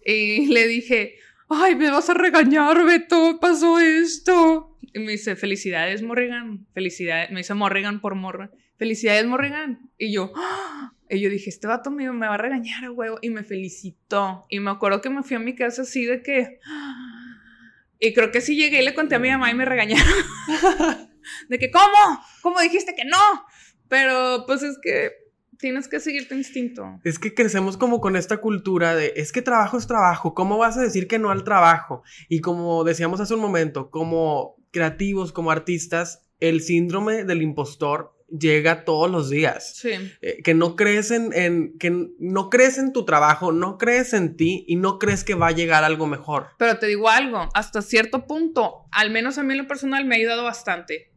[0.03, 1.16] Y le dije,
[1.51, 4.79] ay, me vas a regañar, Beto, pasó esto.
[4.94, 6.66] Y me dice, felicidades, Morrigan.
[6.72, 7.31] Felicidades.
[7.31, 8.51] Me dice Morrigan por morra.
[8.79, 9.90] Felicidades, Morrigan.
[9.98, 10.94] Y yo, ¡Ah!
[11.12, 13.18] Y yo dije, este vato mío me va a regañar huevo.
[13.20, 14.46] Y me felicitó.
[14.48, 16.59] Y me acuerdo que me fui a mi casa así de que.
[18.05, 20.05] Y creo que sí llegué y le conté a mi mamá y me regañaron.
[21.49, 22.21] de que, ¿cómo?
[22.43, 23.17] ¿Cómo dijiste que no?
[23.88, 25.12] Pero pues es que
[25.59, 26.99] tienes que seguir tu instinto.
[27.05, 30.77] Es que crecemos como con esta cultura de, es que trabajo es trabajo, ¿cómo vas
[30.77, 32.03] a decir que no al trabajo?
[32.29, 38.85] Y como decíamos hace un momento, como creativos, como artistas, el síndrome del impostor llega
[38.85, 39.77] todos los días.
[39.77, 39.90] Sí.
[40.21, 44.64] Eh, que no crees en, que no crees en tu trabajo, no crees en ti
[44.66, 46.49] y no crees que va a llegar algo mejor.
[46.59, 50.14] Pero te digo algo, hasta cierto punto, al menos a mí en lo personal me
[50.14, 51.12] ha ayudado bastante.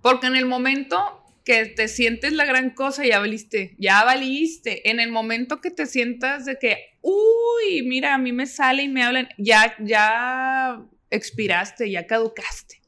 [0.00, 4.90] Porque en el momento que te sientes la gran cosa, ya valiste, ya valiste.
[4.90, 8.88] En el momento que te sientas de que, uy, mira, a mí me sale y
[8.88, 12.83] me hablan, ya, ya expiraste, ya caducaste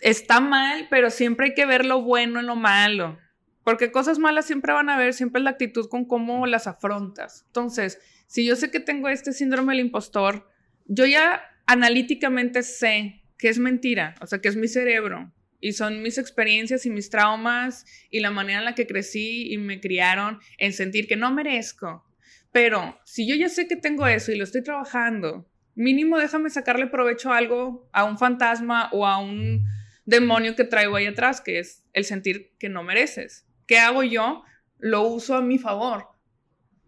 [0.00, 3.18] está mal, pero siempre hay que ver lo bueno en lo malo.
[3.64, 7.44] Porque cosas malas siempre van a haber, siempre es la actitud con cómo las afrontas.
[7.46, 10.48] Entonces, si yo sé que tengo este síndrome del impostor,
[10.84, 16.02] yo ya analíticamente sé que es mentira, o sea, que es mi cerebro y son
[16.02, 20.38] mis experiencias y mis traumas y la manera en la que crecí y me criaron
[20.58, 22.04] en sentir que no merezco.
[22.52, 26.88] Pero si yo ya sé que tengo eso y lo estoy trabajando, mínimo déjame sacarle
[26.88, 29.64] provecho a algo, a un fantasma o a un
[30.04, 33.46] demonio que traigo ahí atrás, que es el sentir que no mereces.
[33.66, 34.42] ¿Qué hago yo?
[34.78, 36.08] Lo uso a mi favor.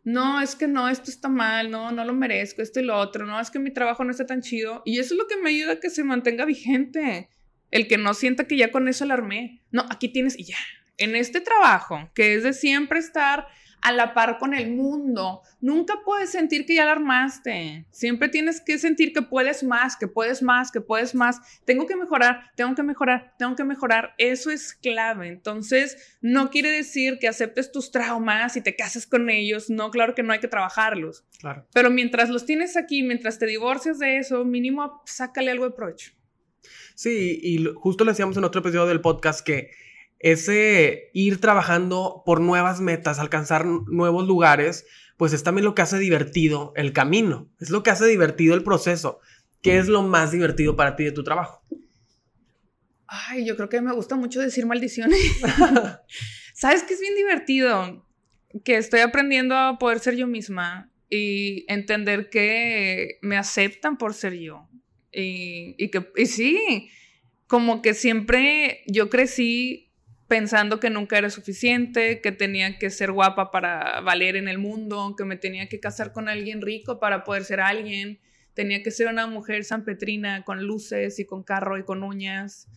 [0.05, 3.27] No, es que no, esto está mal, no, no lo merezco, esto y lo otro,
[3.27, 4.83] no, es que mi trabajo no está tan chido.
[4.87, 7.29] Y eso es lo que me ayuda a que se mantenga vigente.
[7.71, 9.63] El que no sienta que ya con eso alarmé.
[9.71, 10.57] No, aquí tienes y ya.
[10.97, 13.47] En este trabajo, que es de siempre estar
[13.81, 15.43] a la par con el mundo.
[15.61, 17.87] Nunca puedes sentir que ya alarmaste.
[17.91, 21.41] Siempre tienes que sentir que puedes más, que puedes más, que puedes más.
[21.65, 24.15] Tengo que mejorar, tengo que mejorar, tengo que mejorar.
[24.19, 25.29] Eso es clave.
[25.29, 29.71] Entonces, no quiere decir que aceptes tus traumas y te cases con ellos.
[29.71, 31.25] No, claro que no hay que trabajarlos.
[31.39, 31.67] Claro.
[31.73, 36.13] Pero mientras los tienes aquí, mientras te divorcias de eso, mínimo sácale algo de provecho.
[36.95, 39.71] Sí, y justo decíamos en otro episodio del podcast que
[40.19, 45.99] ese ir trabajando por nuevas metas, alcanzar nuevos lugares, pues es también lo que hace
[45.99, 49.21] divertido el camino, es lo que hace divertido el proceso.
[49.63, 51.63] ¿Qué es lo más divertido para ti de tu trabajo?
[53.07, 55.21] Ay, yo creo que me gusta mucho decir maldiciones.
[56.55, 58.07] ¿Sabes qué es bien divertido?
[58.65, 64.35] Que estoy aprendiendo a poder ser yo misma y entender que me aceptan por ser
[64.35, 64.69] yo.
[65.11, 66.91] Y, y que, y sí,
[67.47, 69.88] como que siempre yo crecí
[70.29, 75.15] pensando que nunca era suficiente, que tenía que ser guapa para valer en el mundo,
[75.17, 78.21] que me tenía que casar con alguien rico para poder ser alguien,
[78.53, 82.69] tenía que ser una mujer sanpetrina con luces y con carro y con uñas.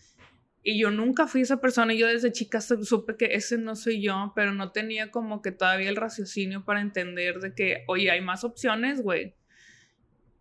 [0.64, 4.32] Y yo nunca fui esa persona, yo desde chica supe que ese no soy yo,
[4.34, 8.44] pero no tenía como que todavía el raciocinio para entender de que, oye, hay más
[8.44, 9.36] opciones, güey.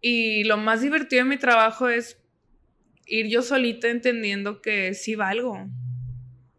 [0.01, 2.21] Y lo más divertido de mi trabajo es
[3.07, 5.69] ir yo solita entendiendo que sí valgo,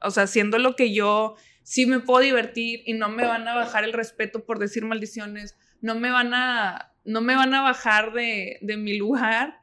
[0.02, 3.56] o sea, haciendo lo que yo sí me puedo divertir y no me van a
[3.56, 8.14] bajar el respeto por decir maldiciones, no me van a, no me van a bajar
[8.14, 9.60] de, de mi lugar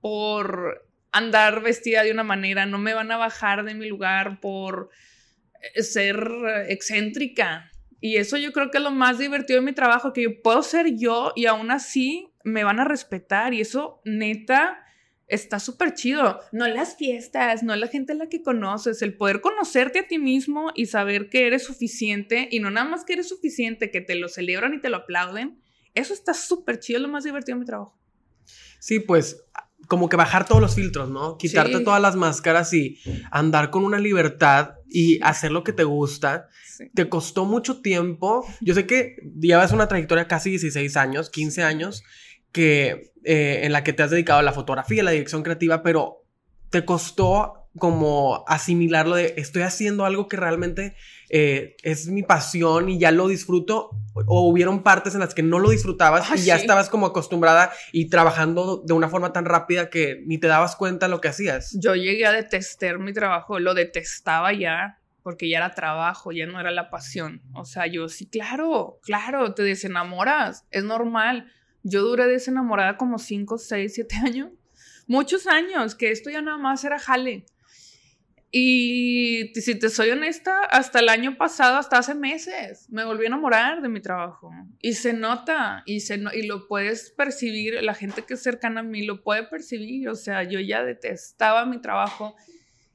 [0.00, 4.90] por andar vestida de una manera, no me van a bajar de mi lugar por
[5.74, 6.26] eh, ser
[6.68, 7.70] excéntrica.
[8.00, 10.62] Y eso yo creo que es lo más divertido de mi trabajo, que yo puedo
[10.62, 13.54] ser yo y aún así me van a respetar.
[13.54, 14.84] Y eso neta
[15.32, 16.40] está súper chido.
[16.52, 20.18] No las fiestas, no la gente a la que conoces, el poder conocerte a ti
[20.18, 24.14] mismo y saber que eres suficiente y no nada más que eres suficiente, que te
[24.14, 25.58] lo celebran y te lo aplauden.
[25.94, 27.98] Eso está súper chido, es lo más divertido de mi trabajo.
[28.78, 29.42] Sí, pues
[29.88, 31.38] como que bajar todos los filtros, ¿no?
[31.38, 32.98] Quitarte todas las máscaras y
[33.30, 36.48] andar con una libertad y hacer lo que te gusta.
[36.94, 38.46] Te costó mucho tiempo.
[38.60, 42.04] Yo sé que llevas una trayectoria casi 16 años, 15 años
[42.52, 45.82] que, eh, en la que te has dedicado a la fotografía, a la dirección creativa,
[45.82, 46.24] pero
[46.70, 50.94] te costó como asimilarlo de estoy haciendo algo que realmente
[51.30, 53.90] eh, es mi pasión y ya lo disfruto
[54.26, 58.10] o hubieron partes en las que no lo disfrutabas y ya estabas como acostumbrada y
[58.10, 61.74] trabajando de una forma tan rápida que ni te dabas cuenta lo que hacías.
[61.80, 66.60] Yo llegué a detestar mi trabajo, lo detestaba ya porque ya era trabajo, ya no
[66.60, 67.42] era la pasión.
[67.54, 71.50] O sea, yo sí, claro, claro, te desenamoras, es normal
[71.82, 74.50] yo duré desenamorada como 5, 6, 7 años.
[75.06, 77.44] Muchos años, que esto ya nada más era jale.
[78.50, 83.28] Y si te soy honesta, hasta el año pasado, hasta hace meses, me volví a
[83.28, 84.50] enamorar de mi trabajo.
[84.80, 88.84] Y se nota, y, se y lo puedes percibir, la gente que es cercana a
[88.84, 90.08] mí lo puede percibir.
[90.08, 92.36] O sea, yo ya detestaba mi trabajo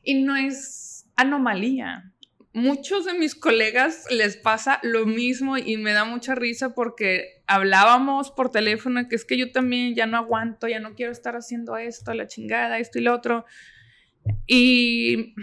[0.04, 2.14] y no es anomalía
[2.58, 8.32] muchos de mis colegas les pasa lo mismo y me da mucha risa porque hablábamos
[8.32, 11.78] por teléfono que es que yo también ya no aguanto, ya no quiero estar haciendo
[11.78, 13.46] esto, la chingada, esto y lo otro.
[14.46, 15.34] Y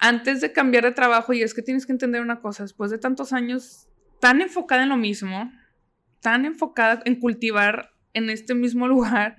[0.00, 2.98] antes de cambiar de trabajo, y es que tienes que entender una cosa, después de
[2.98, 3.88] tantos años
[4.20, 5.50] tan enfocada en lo mismo,
[6.20, 9.36] tan enfocada en cultivar en este mismo lugar,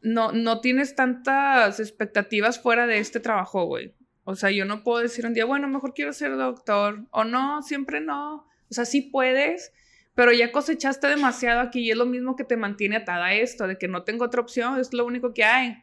[0.00, 3.94] no, no tienes tantas expectativas fuera de este trabajo, güey.
[4.24, 7.62] O sea, yo no puedo decir un día, bueno, mejor quiero ser doctor, o no,
[7.62, 8.46] siempre no.
[8.70, 9.72] O sea, sí puedes,
[10.14, 13.66] pero ya cosechaste demasiado aquí y es lo mismo que te mantiene atada a esto,
[13.66, 15.82] de que no tengo otra opción, es lo único que hay.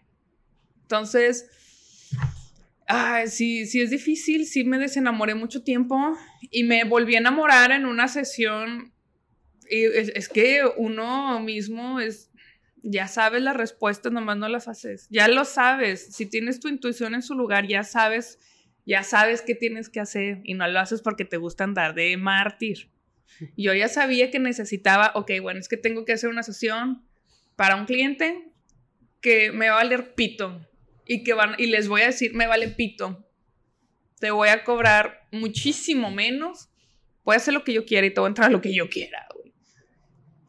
[0.82, 1.50] Entonces,
[2.88, 6.18] ay, sí, sí es difícil, sí me desenamoré mucho tiempo
[6.52, 8.94] y me volví a enamorar en una sesión.
[9.70, 12.30] Es que uno mismo es
[12.84, 15.08] ya sabes las respuestas, nomás no las haces.
[15.10, 16.16] Ya lo sabes.
[16.16, 18.40] Si tienes tu intuición en su lugar, ya sabes,
[18.86, 22.16] ya sabes qué tienes que hacer y no lo haces porque te gusta andar de
[22.18, 22.90] mártir.
[23.56, 27.06] Yo ya sabía que necesitaba, ok, bueno, es que tengo que hacer una sesión
[27.56, 28.52] para un cliente
[29.22, 30.66] que me va a valer pito
[31.06, 33.26] y que van y les voy a decir, me vale pito.
[34.20, 36.70] Te voy a cobrar muchísimo menos.
[37.24, 38.90] Puedes hacer lo que yo quiera y te voy a entrar a lo que yo
[38.90, 39.28] quiera.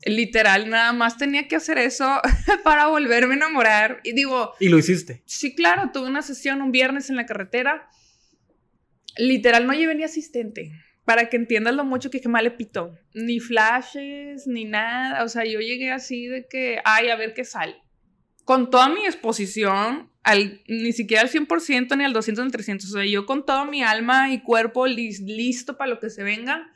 [0.05, 2.21] Literal, nada más tenía que hacer eso
[2.64, 4.01] para volverme a enamorar.
[4.03, 4.53] Y digo...
[4.59, 5.23] ¿Y lo hiciste?
[5.27, 7.88] Sí, claro, tuve una sesión un viernes en la carretera.
[9.16, 10.73] Literal, no llevé ni asistente.
[11.11, 12.96] Para que entiendas lo mucho que mal le pito.
[13.14, 15.25] Ni flashes, ni nada.
[15.25, 17.75] O sea, yo llegué así de que, ay, a ver qué sale.
[18.44, 20.09] Con toda mi exposición,
[20.68, 22.88] ni siquiera al 100%, ni al 200, ni al 300.
[22.88, 26.70] O sea, yo con toda mi alma y cuerpo listo para lo que se venga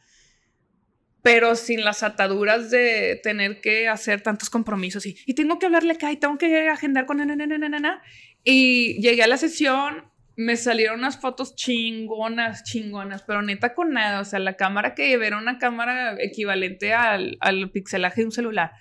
[1.23, 6.13] pero sin las ataduras de tener que hacer tantos compromisos y, tengo que hablarle acá
[6.13, 8.03] y tengo que agendar con na,
[8.45, 10.05] y llegué a la sesión
[10.37, 15.09] me salieron unas fotos chingonas, chingonas, pero neta con nada, o sea, la cámara que
[15.09, 18.73] llevé era una cámara equivalente al, al pixelaje de un celular.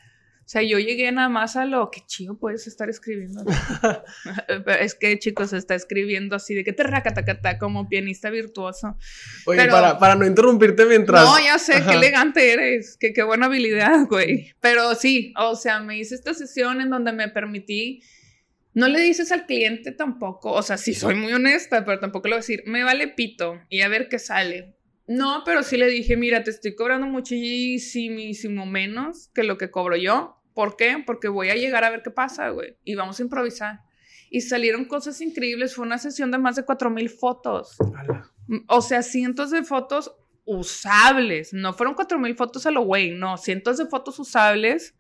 [0.46, 3.46] O sea, yo llegué nada más a lo que chido puedes estar escribiendo.
[4.80, 8.98] es que, chicos, está escribiendo así de que te racatacata como pianista virtuoso.
[9.46, 11.24] Oye, para, para, no interrumpirte mientras.
[11.24, 14.54] No, ya sé, qué elegante eres, que qué buena habilidad, güey.
[14.60, 18.02] Pero sí, o sea, me hice esta sesión en donde me permití.
[18.74, 22.34] No le dices al cliente tampoco, o sea, sí soy muy honesta, pero tampoco le
[22.34, 24.76] voy a decir, me vale pito y a ver qué sale.
[25.08, 29.96] No, pero sí le dije, mira, te estoy cobrando muchísimo menos que lo que cobro
[29.96, 30.38] yo.
[30.54, 31.04] ¿Por qué?
[31.06, 32.78] Porque voy a llegar a ver qué pasa, güey.
[32.84, 33.82] Y vamos a improvisar.
[34.30, 35.76] Y salieron cosas increíbles.
[35.76, 37.78] Fue una sesión de más de 4.000 fotos.
[38.68, 41.54] O sea, cientos de fotos usables.
[41.54, 43.38] No fueron 4.000 fotos a lo güey, no.
[43.38, 44.96] Cientos de fotos usables.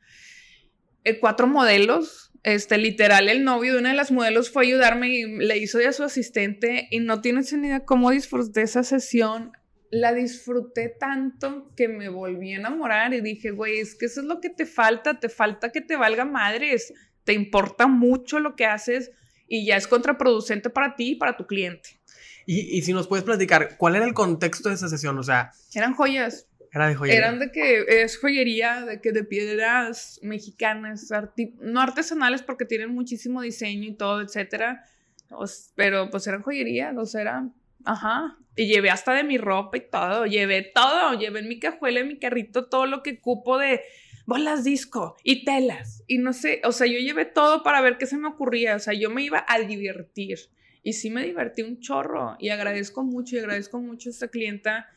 [1.03, 2.32] Eh, cuatro modelos.
[2.43, 5.79] Este, literal, el novio de una de las modelos fue a ayudarme y le hizo
[5.81, 6.87] ya su asistente.
[6.91, 9.53] Y no tienes ni idea cómo disfruté esa sesión
[9.93, 14.25] la disfruté tanto que me volví a enamorar y dije, güey, es que eso es
[14.25, 16.91] lo que te falta, te falta que te valga madres,
[17.23, 19.11] te importa mucho lo que haces
[19.47, 22.01] y ya es contraproducente para ti y para tu cliente.
[22.47, 25.17] Y, si nos puedes platicar, ¿cuál era el contexto de esa sesión?
[25.17, 25.51] O sea...
[25.75, 26.47] Eran joyas.
[26.73, 27.19] Era de joyería.
[27.19, 31.09] Eran de que es joyería, de que de piedras mexicanas,
[31.59, 34.83] no artesanales porque tienen muchísimo diseño y todo, etcétera.
[35.75, 37.53] Pero pues eran joyería, sea, eran
[37.85, 38.37] Ajá.
[38.55, 40.25] Y llevé hasta de mi ropa y todo.
[40.25, 41.17] Llevé todo.
[41.17, 43.81] Llevé en mi cajuela, en mi carrito, todo lo que cupo de
[44.25, 46.03] bolas disco y telas.
[46.07, 48.75] Y no sé, o sea, yo llevé todo para ver qué se me ocurría.
[48.75, 50.39] O sea, yo me iba a divertir.
[50.81, 52.35] Y sí me divertí un chorro.
[52.39, 54.87] Y agradezco mucho y agradezco mucho a esta clienta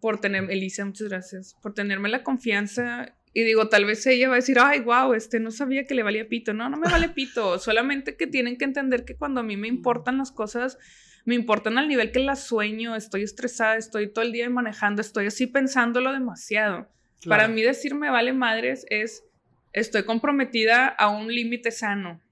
[0.00, 3.14] por tener, Elisa, muchas gracias, por tenerme la confianza.
[3.32, 6.02] Y digo, tal vez ella va a decir, ay, wow, este no sabía que le
[6.02, 6.54] valía pito.
[6.54, 7.58] No, no me vale pito.
[7.58, 10.78] Solamente que tienen que entender que cuando a mí me importan las cosas,
[11.24, 15.26] me importan al nivel que las sueño, estoy estresada, estoy todo el día manejando, estoy
[15.26, 16.88] así pensándolo demasiado.
[17.26, 19.24] Para mí decirme vale madres es,
[19.72, 22.22] estoy comprometida a un límite sano.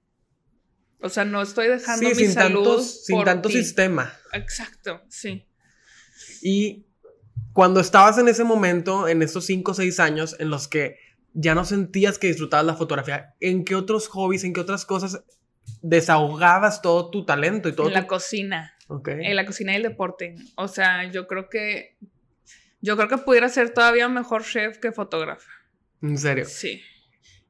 [1.01, 4.13] O sea, no estoy dejando mi sin salud sin tanto sistema.
[4.33, 5.45] Exacto, sí.
[6.41, 6.87] Y
[7.57, 10.99] cuando estabas en ese momento, en esos 5 o 6 años en los que
[11.33, 15.25] ya no sentías que disfrutabas la fotografía, ¿en qué otros hobbies, en qué otras cosas
[15.81, 17.87] desahogabas todo tu talento y todo?
[17.87, 18.77] En la cocina.
[19.07, 20.35] En la cocina y el deporte.
[20.57, 21.97] O sea, yo creo que.
[22.83, 25.51] Yo creo que pudiera ser todavía mejor chef que fotógrafa.
[26.03, 26.45] ¿En serio?
[26.45, 26.83] Sí.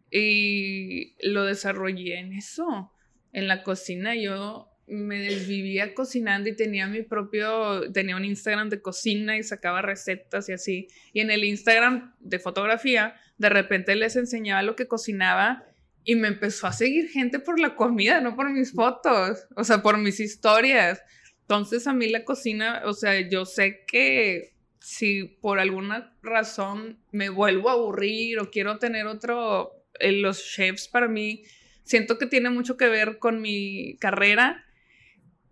[0.08, 2.92] Y lo desarrollé en eso.
[3.32, 8.80] En la cocina yo me desvivía cocinando y tenía mi propio, tenía un Instagram de
[8.80, 10.88] cocina y sacaba recetas y así.
[11.12, 15.64] Y en el Instagram de fotografía, de repente les enseñaba lo que cocinaba
[16.04, 19.82] y me empezó a seguir gente por la comida, no por mis fotos, o sea,
[19.82, 21.02] por mis historias.
[21.42, 27.28] Entonces a mí la cocina, o sea, yo sé que si por alguna razón me
[27.28, 31.42] vuelvo a aburrir o quiero tener otro, eh, los chefs para mí,
[31.82, 34.64] siento que tiene mucho que ver con mi carrera.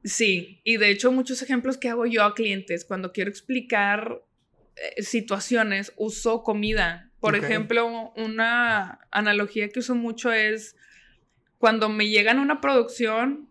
[0.05, 4.23] Sí, y de hecho muchos ejemplos que hago yo a clientes cuando quiero explicar
[4.77, 7.11] eh, situaciones, uso comida.
[7.21, 10.77] Por ejemplo, una analogía que uso mucho es
[11.57, 13.49] cuando me llegan a una producción,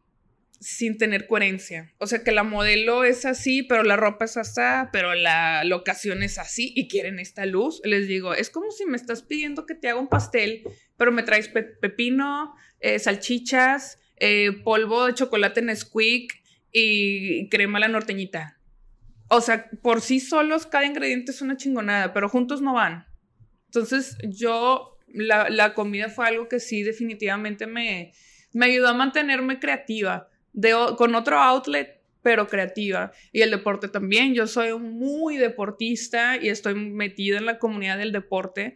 [0.63, 1.92] sin tener coherencia.
[1.98, 4.62] O sea, que la modelo es así, pero la ropa es así,
[4.92, 7.82] pero la locación es así y quieren esta luz.
[7.84, 10.63] Les digo, es como si me estás pidiendo que te haga un pastel,
[10.96, 16.42] pero me traes pepino, eh, salchichas, eh, polvo de chocolate Nesquik
[16.73, 18.59] y crema la norteñita.
[19.29, 23.05] O sea, por sí solos cada ingrediente es una chingonada, pero juntos no van.
[23.67, 28.11] Entonces, yo, la, la comida fue algo que sí definitivamente me,
[28.51, 30.30] me ayudó a mantenerme creativa
[30.97, 33.11] con otro outlet, pero creativa.
[33.32, 34.34] Y el deporte también.
[34.34, 38.76] Yo soy muy deportista y estoy metida en la comunidad del deporte.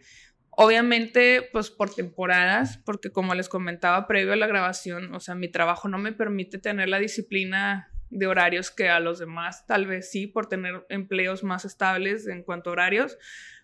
[0.60, 5.48] Obviamente, pues por temporadas, porque como les comentaba previo a la grabación, o sea, mi
[5.48, 10.10] trabajo no me permite tener la disciplina de horarios que a los demás, tal vez
[10.10, 13.18] sí, por tener empleos más estables en cuanto a horarios,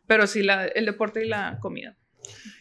[0.06, 1.96] pero sí el deporte y la comida.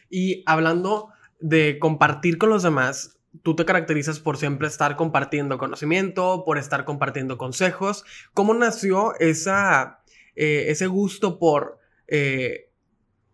[0.10, 1.10] Y hablando
[1.40, 6.86] de compartir con los demás, tú te caracterizas por siempre estar compartiendo conocimiento, por estar
[6.86, 8.04] compartiendo consejos.
[8.34, 10.00] ¿Cómo nació esa,
[10.36, 11.78] eh, ese gusto por
[12.08, 12.73] eh,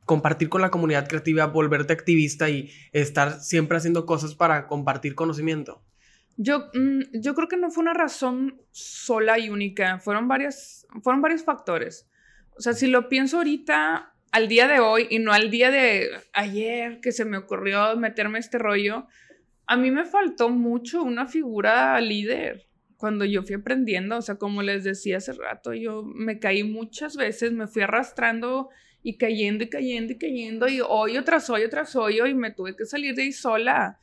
[0.09, 5.83] compartir con la comunidad creativa, volverte activista y estar siempre haciendo cosas para compartir conocimiento?
[6.35, 11.21] Yo, mm, yo creo que no fue una razón sola y única, fueron, varias, fueron
[11.21, 12.09] varios factores.
[12.57, 16.09] O sea, si lo pienso ahorita, al día de hoy y no al día de
[16.33, 19.05] ayer que se me ocurrió meterme este rollo,
[19.67, 22.65] a mí me faltó mucho una figura líder
[22.97, 27.15] cuando yo fui aprendiendo, o sea, como les decía hace rato, yo me caí muchas
[27.15, 28.69] veces, me fui arrastrando
[29.01, 32.75] y cayendo y cayendo y cayendo y hoyo tras hoyo tras hoyo y me tuve
[32.75, 33.99] que salir de ahí sola.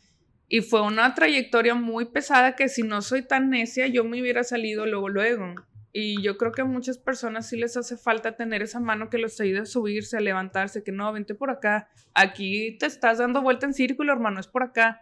[0.48, 4.44] Y fue una trayectoria muy pesada que si no soy tan necia, yo me hubiera
[4.44, 5.54] salido luego, luego.
[5.92, 9.18] Y yo creo que a muchas personas sí les hace falta tener esa mano que
[9.18, 11.88] los ayude a subirse, a levantarse, que no, vente por acá.
[12.14, 15.00] Aquí te estás dando vuelta en círculo, hermano, es por acá.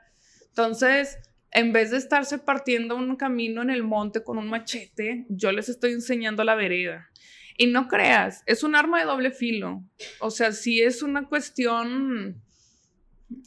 [0.48, 1.18] Entonces,
[1.50, 5.68] en vez de estarse partiendo un camino en el monte con un machete, yo les
[5.68, 7.10] estoy enseñando la vereda.
[7.56, 9.84] Y no creas, es un arma de doble filo.
[10.20, 12.42] O sea, si es una cuestión,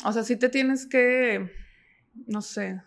[0.05, 1.51] o sea, si te tienes que,
[2.25, 2.81] no sé,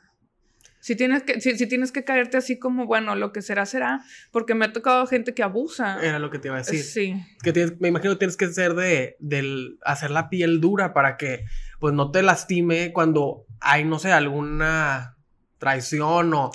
[0.80, 4.02] si tienes que, si, tienes que caerte así como, bueno, lo que será, será,
[4.32, 5.98] porque me ha tocado gente que abusa.
[6.02, 6.82] Era lo que te iba a decir.
[6.82, 7.14] Sí.
[7.42, 11.44] Que me imagino que tienes que ser de, del, hacer la piel dura para que,
[11.78, 15.18] pues, no te lastime cuando hay, no sé, alguna
[15.58, 16.50] traición o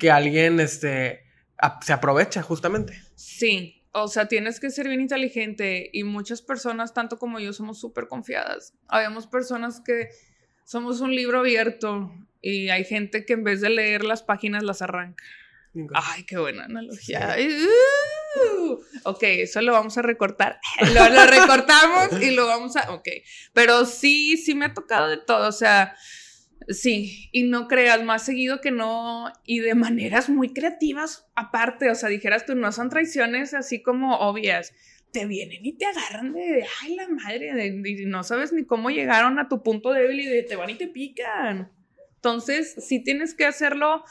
[0.00, 1.24] que alguien, este,
[1.82, 2.98] se aprovecha justamente.
[3.14, 7.80] Sí, o sea, tienes que ser bien inteligente y muchas personas, tanto como yo, somos
[7.80, 8.74] súper confiadas.
[8.88, 10.10] Habemos personas que
[10.64, 14.82] somos un libro abierto y hay gente que en vez de leer las páginas las
[14.82, 15.24] arranca.
[15.94, 17.36] Ay, qué buena analogía.
[17.38, 20.60] Uh, ok, eso lo vamos a recortar.
[20.94, 22.92] lo, lo recortamos y lo vamos a...
[22.92, 23.08] Ok,
[23.54, 25.48] pero sí, sí me ha tocado de todo.
[25.48, 25.96] O sea,
[26.68, 31.94] Sí, y no creas más seguido que no, y de maneras muy creativas, aparte, o
[31.94, 34.72] sea, dijeras tú, no son traiciones así como obvias,
[35.12, 38.90] te vienen y te agarran de, ay, la madre, de, y no sabes ni cómo
[38.90, 41.70] llegaron a tu punto débil y de, te van y te pican.
[42.16, 44.02] Entonces, sí tienes que hacerlo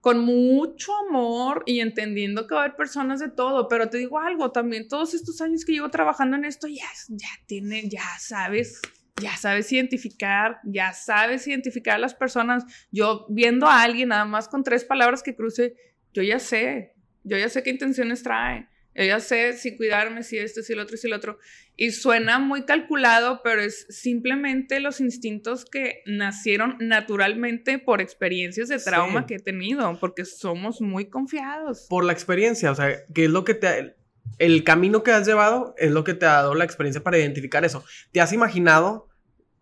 [0.00, 4.20] con mucho amor y entendiendo que va a haber personas de todo, pero te digo
[4.20, 8.80] algo, también todos estos años que llevo trabajando en esto, ya, ya tiene, ya sabes
[9.20, 12.64] ya sabes identificar, ya sabes identificar a las personas.
[12.90, 15.74] Yo viendo a alguien nada más con tres palabras que cruce,
[16.12, 16.94] yo ya sé,
[17.24, 20.80] yo ya sé qué intenciones trae, yo ya sé si cuidarme, si esto, si el
[20.80, 21.38] otro, si el otro.
[21.76, 28.78] Y suena muy calculado, pero es simplemente los instintos que nacieron naturalmente por experiencias de
[28.78, 31.86] trauma que he tenido, porque somos muy confiados.
[31.90, 33.94] Por la experiencia, o sea, ¿qué es lo que te...
[34.38, 37.64] El camino que has llevado es lo que te ha dado la experiencia para identificar
[37.64, 37.84] eso.
[38.12, 39.05] ¿Te has imaginado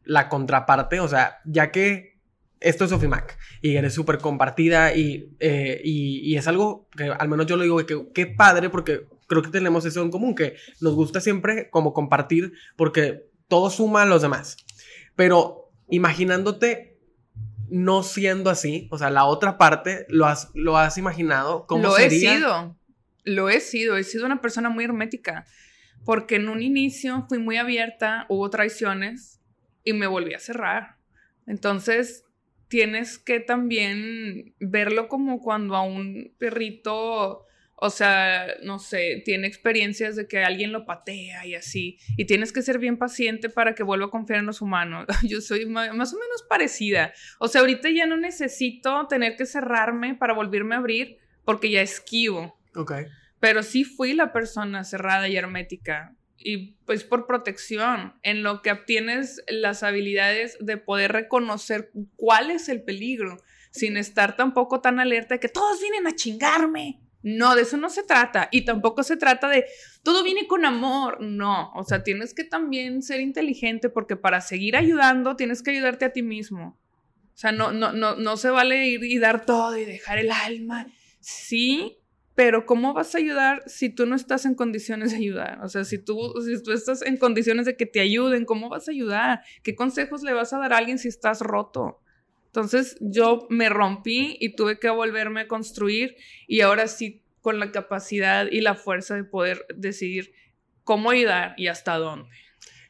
[0.04, 2.14] la contraparte, o sea, ya que
[2.60, 7.46] esto es Sofimac y eres súper compartida eh, y, y, es algo que al menos
[7.46, 10.94] yo lo digo que qué padre porque creo que tenemos eso en común, que nos
[10.94, 14.56] gusta siempre como compartir porque todo suma a los demás.
[15.14, 16.98] Pero imaginándote
[17.68, 21.66] no siendo así, o sea, la otra parte, ¿lo has, lo has imaginado?
[21.66, 22.76] ¿Cómo lo he sido,
[23.24, 25.44] lo he sido, he sido una persona muy hermética,
[26.04, 29.40] porque en un inicio fui muy abierta, hubo traiciones,
[29.84, 30.96] y me volví a cerrar.
[31.46, 32.24] Entonces,
[32.68, 37.44] tienes que también verlo como cuando a un perrito,
[37.76, 42.52] o sea, no sé, tiene experiencias de que alguien lo patea y así, y tienes
[42.52, 45.06] que ser bien paciente para que vuelva a confiar en los humanos.
[45.22, 47.12] Yo soy más o menos parecida.
[47.38, 51.82] O sea, ahorita ya no necesito tener que cerrarme para volverme a abrir porque ya
[51.82, 52.58] esquivo.
[52.74, 52.92] Ok.
[53.38, 58.72] Pero sí fui la persona cerrada y hermética y pues por protección, en lo que
[58.72, 63.38] obtienes las habilidades de poder reconocer cuál es el peligro,
[63.70, 67.00] sin estar tampoco tan alerta de que todos vienen a chingarme.
[67.22, 68.48] No, de eso no se trata.
[68.52, 69.64] Y tampoco se trata de
[70.02, 71.22] todo viene con amor.
[71.22, 76.04] No, o sea, tienes que también ser inteligente porque para seguir ayudando tienes que ayudarte
[76.04, 76.78] a ti mismo.
[77.34, 80.30] O sea, no, no, no, no se vale ir y dar todo y dejar el
[80.30, 80.86] alma.
[81.20, 81.96] Sí,
[82.34, 85.60] pero ¿cómo vas a ayudar si tú no estás en condiciones de ayudar?
[85.62, 88.88] O sea, si tú, si tú estás en condiciones de que te ayuden, ¿cómo vas
[88.88, 89.42] a ayudar?
[89.62, 92.00] ¿Qué consejos le vas a dar a alguien si estás roto?
[92.46, 96.16] Entonces yo me rompí y tuve que volverme a construir
[96.46, 100.32] y ahora sí con la capacidad y la fuerza de poder decidir
[100.82, 102.28] cómo ayudar y hasta dónde.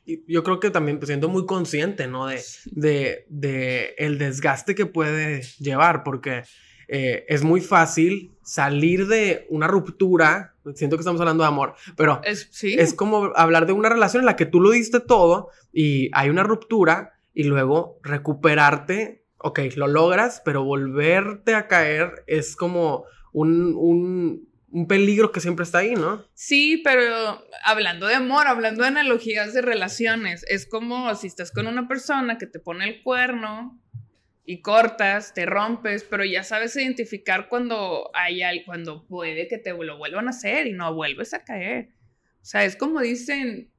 [0.07, 2.27] Y yo creo que también pues, siendo muy consciente, ¿no?
[2.27, 6.43] De, de, de el desgaste que puede llevar, porque
[6.89, 10.55] eh, es muy fácil salir de una ruptura.
[10.75, 12.75] Siento que estamos hablando de amor, pero Es, sí.
[12.79, 16.31] es como hablar de una relación en la que tú lo diste todo y hay
[16.31, 23.75] una ruptura y luego recuperarte, ok, lo logras, pero volverte a caer es como un,
[23.77, 26.25] un, un peligro que siempre está ahí, ¿no?
[26.35, 31.67] Sí, pero hablando de amor, hablando de analogías de relaciones, es como si estás con
[31.67, 33.81] una persona que te pone el cuerno
[34.47, 39.73] y cortas, te rompes, pero ya sabes identificar cuando hay al- cuando puede que te
[39.73, 41.89] lo vuelvan a hacer y no vuelves a caer.
[42.43, 43.71] O sea, es como dicen,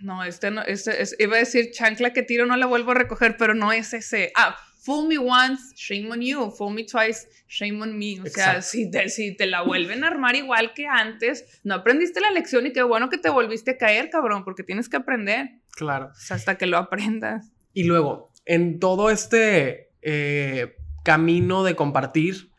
[0.00, 2.94] no, este no, este es, iba a decir chancla que tiro no la vuelvo a
[2.94, 4.30] recoger, pero no es ese.
[4.36, 8.20] Ah, fool me once, shame on you, fool me twice, shame on me.
[8.20, 12.20] O sea, si te, si te la vuelven a armar igual que antes, no aprendiste
[12.20, 15.48] la lección y qué bueno que te volviste a caer, cabrón, porque tienes que aprender.
[15.72, 16.10] Claro.
[16.12, 17.50] O sea, hasta que lo aprendas.
[17.72, 20.74] Y luego, en todo este eh,
[21.04, 22.50] camino de compartir,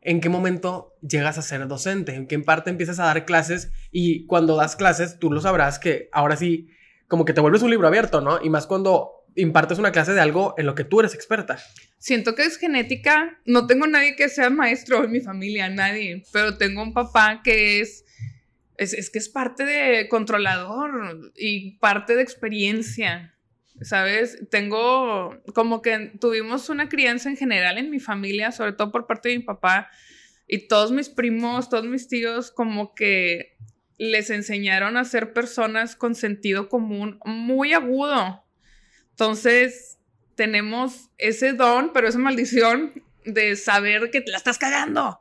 [0.00, 2.16] ¿en qué momento llegas a ser docente?
[2.16, 3.70] ¿En qué parte empiezas a dar clases?
[3.92, 6.68] Y cuando das clases, tú lo sabrás que ahora sí,
[7.06, 8.42] como que te vuelves un libro abierto, ¿no?
[8.42, 11.58] Y más cuando impartes una clase de algo en lo que tú eres experta.
[11.98, 13.38] Siento que es genética.
[13.46, 16.24] No tengo nadie que sea maestro en mi familia, nadie.
[16.32, 18.04] Pero tengo un papá que es,
[18.78, 23.33] es, es que es parte de controlador y parte de experiencia.
[23.84, 24.38] ¿Sabes?
[24.50, 29.28] Tengo como que tuvimos una crianza en general en mi familia, sobre todo por parte
[29.28, 29.90] de mi papá.
[30.46, 33.56] Y todos mis primos, todos mis tíos, como que
[33.98, 38.44] les enseñaron a ser personas con sentido común muy agudo.
[39.10, 39.98] Entonces,
[40.34, 42.92] tenemos ese don, pero esa maldición
[43.24, 45.20] de saber que te la estás cagando.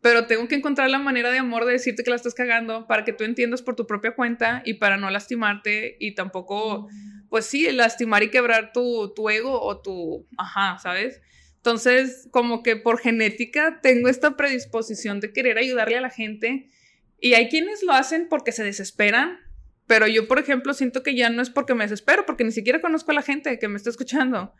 [0.00, 3.04] Pero tengo que encontrar la manera de amor de decirte que la estás cagando para
[3.04, 6.88] que tú entiendas por tu propia cuenta y para no lastimarte y tampoco,
[7.28, 11.20] pues sí, lastimar y quebrar tu, tu ego o tu, ajá, ¿sabes?
[11.56, 16.70] Entonces, como que por genética tengo esta predisposición de querer ayudarle a la gente
[17.20, 19.38] y hay quienes lo hacen porque se desesperan,
[19.86, 22.80] pero yo, por ejemplo, siento que ya no es porque me desespero, porque ni siquiera
[22.80, 24.54] conozco a la gente que me está escuchando,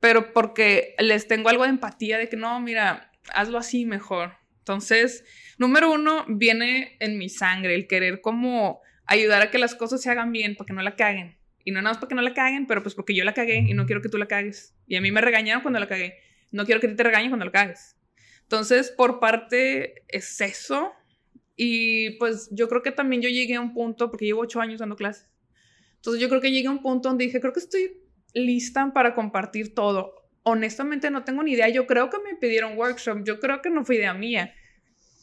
[0.00, 4.34] pero porque les tengo algo de empatía de que no, mira, hazlo así mejor.
[4.58, 5.24] Entonces,
[5.56, 10.10] número uno, viene en mi sangre el querer como ayudar a que las cosas se
[10.10, 11.37] hagan bien para que no la caguen.
[11.68, 13.58] Y no nada más para que no la caguen, pero pues porque yo la cagué
[13.58, 14.74] y no quiero que tú la cagues.
[14.86, 16.14] Y a mí me regañaron cuando la cagué.
[16.50, 17.94] No quiero que te regañen cuando la cagues.
[18.40, 20.94] Entonces, por parte es eso.
[21.56, 24.80] Y pues yo creo que también yo llegué a un punto, porque llevo ocho años
[24.80, 25.28] dando clases.
[25.96, 28.00] Entonces yo creo que llegué a un punto donde dije, creo que estoy
[28.32, 30.14] lista para compartir todo.
[30.44, 31.68] Honestamente no tengo ni idea.
[31.68, 33.24] Yo creo que me pidieron workshop.
[33.24, 34.54] Yo creo que no fue idea mía.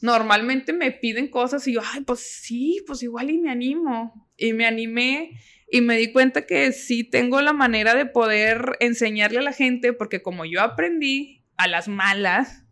[0.00, 4.30] Normalmente me piden cosas y yo, ay, pues sí, pues igual y me animo.
[4.36, 9.38] Y me animé y me di cuenta que sí tengo la manera de poder enseñarle
[9.38, 12.64] a la gente, porque como yo aprendí a las malas,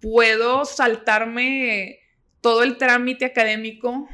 [0.00, 2.00] puedo saltarme
[2.40, 4.08] todo el trámite académico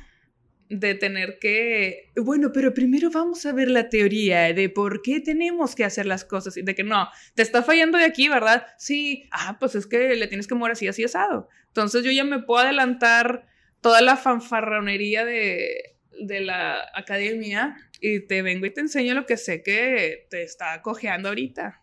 [0.69, 5.75] de tener que, bueno, pero primero vamos a ver la teoría de por qué tenemos
[5.75, 8.67] que hacer las cosas y de que no, te está fallando de aquí, ¿verdad?
[8.79, 11.49] Sí, ah, pues es que le tienes que mover así, así asado.
[11.69, 13.47] Entonces yo ya me puedo adelantar
[13.81, 19.37] toda la fanfarronería de, de la academia y te vengo y te enseño lo que
[19.37, 21.83] sé que te está cojeando ahorita.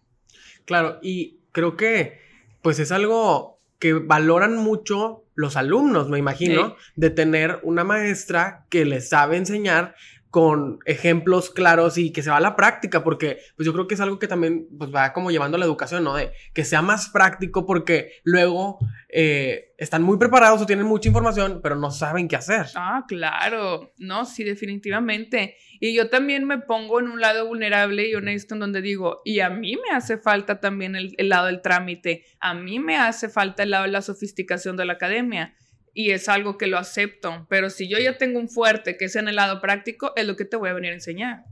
[0.66, 2.20] Claro, y creo que
[2.62, 8.86] pues es algo que valoran mucho los alumnos, me imagino, de tener una maestra que
[8.86, 9.96] les sabe enseñar
[10.32, 13.96] con ejemplos claros y que se va a la práctica, porque pues yo creo que
[13.96, 16.16] es algo que también pues va como llevando a la educación, ¿no?
[16.16, 18.80] De que sea más práctico porque luego
[19.10, 22.68] eh, están muy preparados o tienen mucha información, pero no saben qué hacer.
[22.76, 23.92] Ah, claro.
[23.98, 25.58] No, sí, definitivamente.
[25.82, 29.42] Y yo también me pongo en un lado vulnerable y honesto en donde digo, y
[29.42, 33.28] a mí me hace falta también el, el lado del trámite, a mí me hace
[33.28, 35.56] falta el lado de la sofisticación de la academia.
[35.94, 39.16] Y es algo que lo acepto, pero si yo ya tengo un fuerte que es
[39.16, 41.44] en el lado práctico, es lo que te voy a venir a enseñar.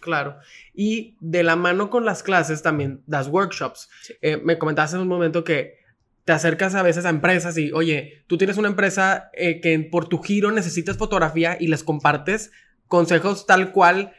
[0.00, 0.38] Claro.
[0.74, 3.88] Y de la mano con las clases también das workshops.
[4.02, 4.14] Sí.
[4.20, 5.78] Eh, me comentaste en un momento que
[6.26, 10.08] te acercas a veces a empresas y, oye, tú tienes una empresa eh, que por
[10.08, 12.50] tu giro necesitas fotografía y les compartes
[12.88, 14.12] consejos tal cual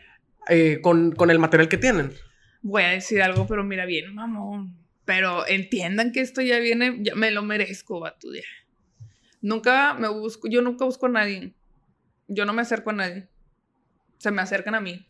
[0.47, 2.13] eh, con, con el material que tienen.
[2.61, 4.77] Voy a decir algo, pero mira bien, mamón.
[5.05, 8.29] Pero entiendan que esto ya viene, ya me lo merezco, vato.
[9.41, 11.53] Nunca me busco, yo nunca busco a nadie.
[12.27, 13.27] Yo no me acerco a nadie.
[14.17, 15.07] Se me acercan a mí.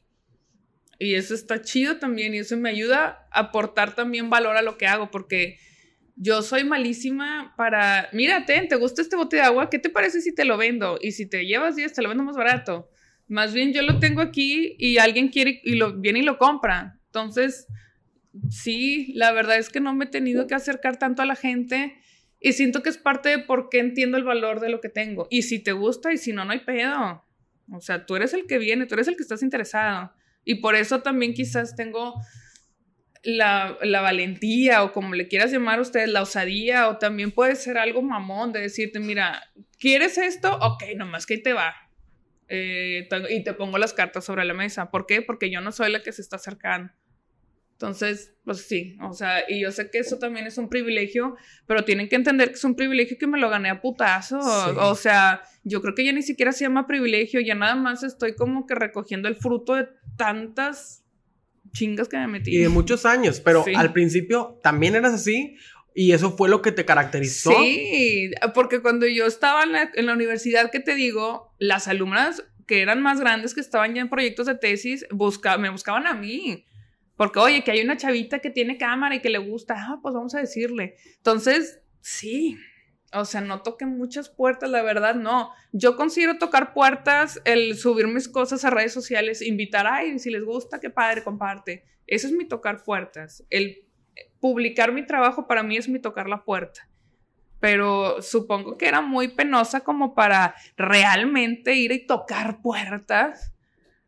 [0.99, 4.78] Y eso está chido también y eso me ayuda a aportar también valor a lo
[4.78, 5.59] que hago porque
[6.15, 9.69] yo soy malísima para, mírate, ¿te gusta este bote de agua?
[9.69, 10.97] ¿Qué te parece si te lo vendo?
[10.99, 12.89] Y si te llevas 10, te lo vendo más barato.
[13.28, 16.99] Más bien yo lo tengo aquí y alguien quiere y lo viene y lo compra.
[17.05, 17.67] Entonces,
[18.49, 21.95] sí, la verdad es que no me he tenido que acercar tanto a la gente
[22.40, 25.28] y siento que es parte de por qué entiendo el valor de lo que tengo.
[25.30, 27.24] Y si te gusta y si no, no hay pedo.
[27.72, 30.14] O sea, tú eres el que viene, tú eres el que estás interesado.
[30.44, 32.14] Y por eso también quizás tengo
[33.24, 37.56] la, la, valentía o como le quieras llamar a ustedes, la osadía o también puede
[37.56, 39.44] ser algo mamón de decirte, mira,
[39.80, 40.58] ¿quieres esto?
[40.62, 41.76] Ok, nomás que te va.
[42.48, 44.90] Eh, y te pongo las cartas sobre la mesa.
[44.92, 45.22] ¿Por qué?
[45.22, 46.94] Porque yo no soy la que se está acercando.
[47.78, 51.36] Entonces, pues sí, o sea, y yo sé que eso también es un privilegio,
[51.67, 54.39] pero tienen que entender que es un privilegio que me lo gané a putazo.
[54.39, 58.34] O sea, yo creo que ya ni siquiera se llama privilegio, ya nada más estoy
[58.34, 61.03] como que recogiendo el fruto de tantas
[61.71, 62.55] chingas que me metí.
[62.55, 65.55] Y de muchos años, pero al principio también eras así.
[65.93, 67.51] Y eso fue lo que te caracterizó.
[67.51, 72.43] Sí, porque cuando yo estaba en la, en la universidad, que te digo, las alumnas
[72.65, 76.15] que eran más grandes, que estaban ya en proyectos de tesis, busca, me buscaban a
[76.15, 76.65] mí.
[77.18, 80.13] Porque, oye, que hay una chavita que tiene cámara y que le gusta, ah, pues
[80.13, 80.95] vamos a decirle.
[81.18, 82.55] Entonces, sí,
[83.11, 85.51] o sea, no toqué muchas puertas, la verdad, no.
[85.72, 90.43] Yo considero tocar puertas, el subir mis cosas a redes sociales, invitar, ay, si les
[90.43, 91.84] gusta, qué padre, comparte.
[92.05, 93.43] Eso es mi tocar puertas.
[93.49, 93.86] El
[94.39, 96.88] publicar mi trabajo para mí es mi tocar la puerta.
[97.59, 103.53] Pero supongo que era muy penosa como para realmente ir y tocar puertas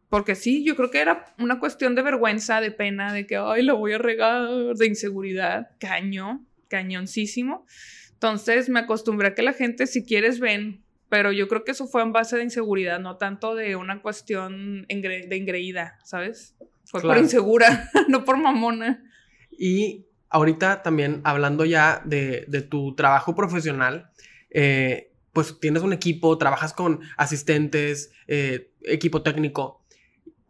[0.10, 3.64] porque sí, yo creo que era una cuestión de vergüenza, de pena, de que, ay,
[3.64, 7.66] lo voy a regar, de inseguridad, cañón, cañoncísimo.
[8.14, 11.88] Entonces me acostumbré a que la gente, si quieres, ven, pero yo creo que eso
[11.88, 16.55] fue en base de inseguridad, no tanto de una cuestión de engreída, ¿sabes?
[16.86, 19.03] Fue por insegura, no por mamona.
[19.51, 24.10] Y ahorita también hablando ya de, de tu trabajo profesional,
[24.49, 29.79] eh, pues tienes un equipo, trabajas con asistentes, eh, equipo técnico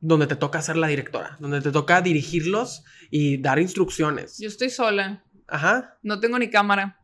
[0.02, 4.38] donde te toca ser la directora, donde te toca dirigirlos y dar instrucciones.
[4.40, 5.24] Yo estoy sola.
[5.48, 5.98] Ajá.
[6.04, 7.00] No tengo ni cámara.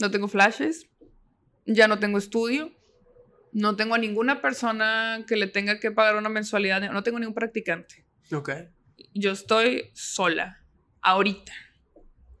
[0.00, 0.88] No tengo flashes.
[1.66, 2.72] Ya no tengo estudio.
[3.52, 6.80] No tengo a ninguna persona que le tenga que pagar una mensualidad.
[6.92, 8.06] No tengo ningún practicante.
[8.32, 8.50] Ok.
[9.14, 10.64] Yo estoy sola.
[11.00, 11.52] Ahorita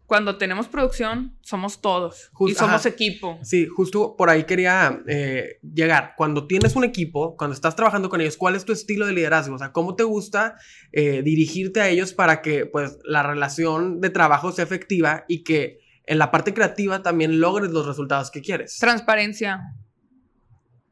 [0.08, 3.38] cuando tenemos producción, somos todos y somos equipo.
[3.42, 6.14] Sí, justo por ahí quería eh, llegar.
[6.16, 9.56] Cuando tienes un equipo, cuando estás trabajando con ellos, ¿cuál es tu estilo de liderazgo?
[9.56, 10.56] O sea, ¿cómo te gusta
[10.92, 15.80] eh, dirigirte a ellos para que pues la relación de trabajo sea efectiva y que
[16.06, 18.78] en la parte creativa también logres los resultados que quieres?
[18.78, 19.60] Transparencia.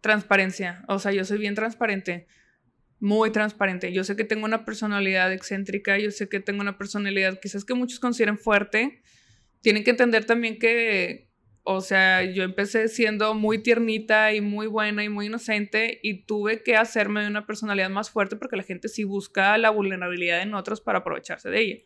[0.03, 0.85] Transparencia.
[0.89, 2.27] O sea, yo soy bien transparente
[3.01, 3.93] muy transparente.
[3.93, 7.75] Yo sé que tengo una personalidad excéntrica, yo sé que tengo una personalidad quizás que
[7.75, 9.03] muchos consideren fuerte.
[9.61, 11.29] Tienen que entender también que,
[11.63, 16.63] o sea, yo empecé siendo muy tiernita y muy buena y muy inocente y tuve
[16.63, 20.55] que hacerme de una personalidad más fuerte porque la gente sí busca la vulnerabilidad en
[20.55, 21.77] otros para aprovecharse de ella.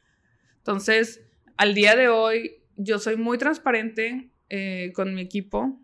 [0.58, 1.22] Entonces,
[1.56, 5.80] al día de hoy, yo soy muy transparente eh, con mi equipo.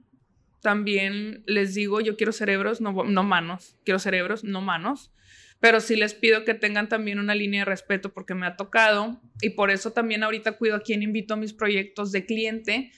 [0.67, 3.77] También les digo, yo quiero cerebros, no, no manos.
[3.85, 5.13] Quiero cerebros, no manos
[5.61, 9.21] pero sí les pido que tengan también una línea de respeto porque me ha tocado
[9.41, 12.93] y por eso también ahorita cuido a quien invito a mis proyectos de cliente.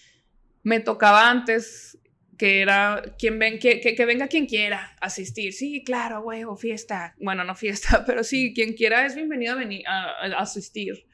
[0.62, 1.98] Me tocaba antes
[2.36, 5.52] que era quien ven, que, que, venga quien quiera asistir.
[5.52, 7.14] Sí, claro, huevo, fiesta.
[7.18, 11.06] Bueno, no fiesta, pero sí, quien quiera es bienvenido a venir a, asistir.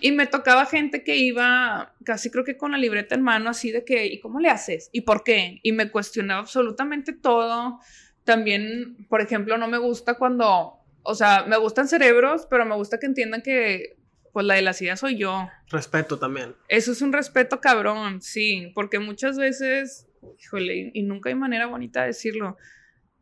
[0.00, 3.70] Y me tocaba gente que iba casi creo que con la libreta en mano, así
[3.70, 4.88] de que, ¿y cómo le haces?
[4.92, 5.60] ¿Y por qué?
[5.62, 7.80] Y me cuestionaba absolutamente todo
[8.24, 12.98] también, por ejemplo, no me gusta cuando, o sea, me gustan cerebros, pero me gusta
[12.98, 13.96] que entiendan que,
[14.32, 15.48] pues, la de las ideas soy yo.
[15.68, 16.54] Respeto también.
[16.68, 20.06] Eso es un respeto cabrón, sí, porque muchas veces,
[20.38, 22.56] híjole, y nunca hay manera bonita de decirlo.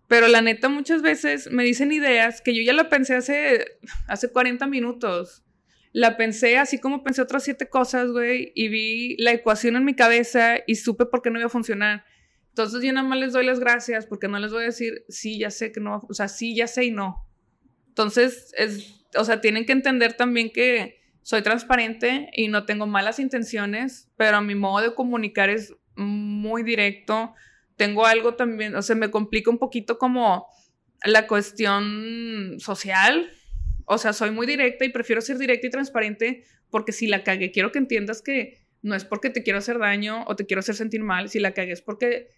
[0.09, 3.79] Pero la neta, muchas veces me dicen ideas que yo ya la pensé hace,
[4.09, 5.45] hace 40 minutos.
[5.99, 9.95] La pensé así como pensé otras siete cosas, güey, y vi la ecuación en mi
[9.95, 12.05] cabeza y supe por qué no iba a funcionar.
[12.51, 15.41] Entonces yo nada más les doy las gracias porque no les voy a decir, sí,
[15.41, 17.27] ya sé que no, o sea, sí, ya sé y no.
[17.89, 23.19] Entonces, es, o sea, tienen que entender también que soy transparente y no tengo malas
[23.19, 27.35] intenciones, pero mi modo de comunicar es muy directo.
[27.75, 30.47] Tengo algo también, o sea, me complica un poquito como
[31.05, 33.33] la cuestión social.
[33.89, 37.51] O sea, soy muy directa y prefiero ser directa y transparente porque si la cagué,
[37.51, 40.75] quiero que entiendas que no es porque te quiero hacer daño o te quiero hacer
[40.75, 41.29] sentir mal.
[41.29, 42.29] Si la cagué es porque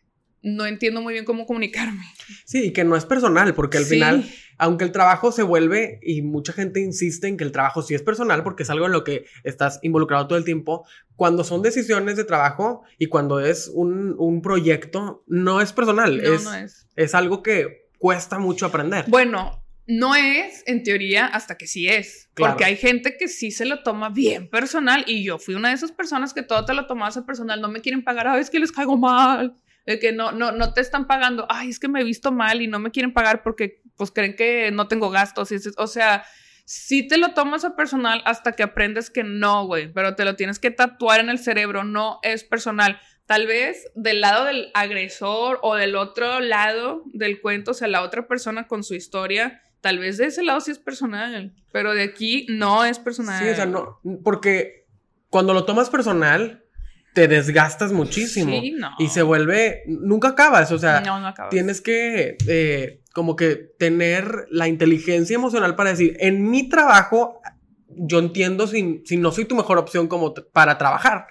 [0.42, 2.02] no entiendo muy bien cómo comunicarme.
[2.44, 4.24] Sí, y que no es personal, porque al final,
[4.58, 8.02] aunque el trabajo se vuelve, y mucha gente insiste en que el trabajo sí es
[8.02, 10.86] personal, porque es algo en lo que estás involucrado todo el tiempo,
[11.16, 16.88] cuando son decisiones de trabajo y cuando es un, proyecto, no es personal, es, es.
[16.96, 19.04] es algo que cuesta mucho aprender.
[19.08, 22.28] Bueno, no es, en teoría, hasta que sí es.
[22.34, 25.74] Porque hay gente que sí se lo toma bien personal y yo fui una de
[25.74, 28.50] esas personas que todo te lo tomabas a personal, no me quieren pagar, ay, es
[28.50, 29.54] que les caigo mal,
[29.86, 32.62] de que no, no, no te están pagando, ay, es que me he visto mal
[32.62, 35.52] y no me quieren pagar porque pues creen que no tengo gastos.
[35.52, 36.24] Y o sea,
[36.64, 40.36] sí te lo tomas a personal hasta que aprendes que no, güey, pero te lo
[40.36, 43.00] tienes que tatuar en el cerebro, no es personal.
[43.26, 48.02] Tal vez del lado del agresor o del otro lado del cuento, o sea, la
[48.02, 52.02] otra persona con su historia, Tal vez de ese lado sí es personal, pero de
[52.02, 53.42] aquí no es personal.
[53.42, 54.86] Sí, o sea, no, porque
[55.30, 56.64] cuando lo tomas personal,
[57.14, 58.60] te desgastas muchísimo.
[58.60, 58.90] Sí, no.
[58.98, 61.50] Y se vuelve, nunca acabas, o sea, no, no acabas.
[61.50, 67.40] tienes que eh, como que tener la inteligencia emocional para decir, en mi trabajo,
[67.88, 71.26] yo entiendo si, si no soy tu mejor opción como para trabajar.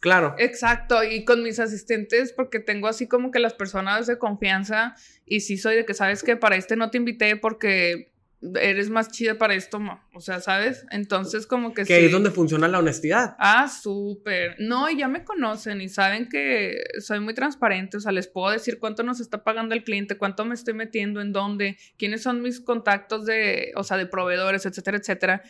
[0.00, 0.34] Claro.
[0.38, 4.94] Exacto, y con mis asistentes, porque tengo así como que las personas de confianza,
[5.26, 8.10] y sí soy de que sabes que para este no te invité porque
[8.54, 9.78] eres más chida para esto,
[10.14, 10.86] o sea, ¿sabes?
[10.90, 11.84] Entonces como que...
[11.84, 13.36] Que ahí es donde funciona la honestidad.
[13.38, 14.56] Ah, súper.
[14.58, 18.50] No, y ya me conocen y saben que soy muy transparente, o sea, les puedo
[18.50, 22.40] decir cuánto nos está pagando el cliente, cuánto me estoy metiendo, en dónde, quiénes son
[22.40, 25.42] mis contactos de, o sea, de proveedores, etcétera, etcétera.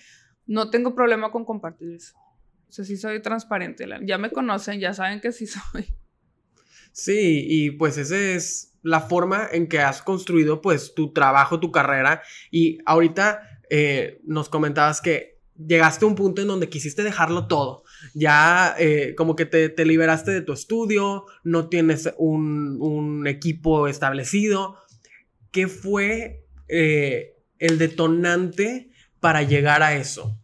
[0.46, 2.16] No tengo problema con compartir eso.
[2.70, 3.84] O sea, sí soy transparente.
[4.02, 5.86] Ya me conocen, ya saben que sí soy.
[6.92, 11.72] Sí, y pues esa es la forma en que has construido pues tu trabajo, tu
[11.72, 12.22] carrera.
[12.52, 17.82] Y ahorita eh, nos comentabas que llegaste a un punto en donde quisiste dejarlo todo.
[18.14, 24.76] Ya eh, como que te, liberaste de tu estudio, no tienes un, equipo establecido.
[25.50, 30.39] ¿Qué fue eh, el detonante para llegar a eso?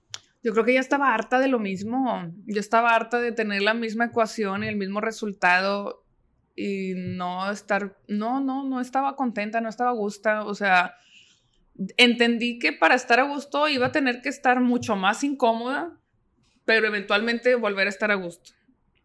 [0.47, 2.33] Yo creo que ya estaba harta de lo mismo.
[2.47, 6.05] Yo estaba harta de tener la misma ecuación y el mismo resultado
[6.55, 10.31] y no estar, no, no, no estaba contenta, no estaba a gusto.
[10.47, 10.95] O sea,
[11.97, 15.99] entendí que para estar a gusto iba a tener que estar mucho más incómoda,
[16.65, 18.53] pero eventualmente volver a estar a gusto.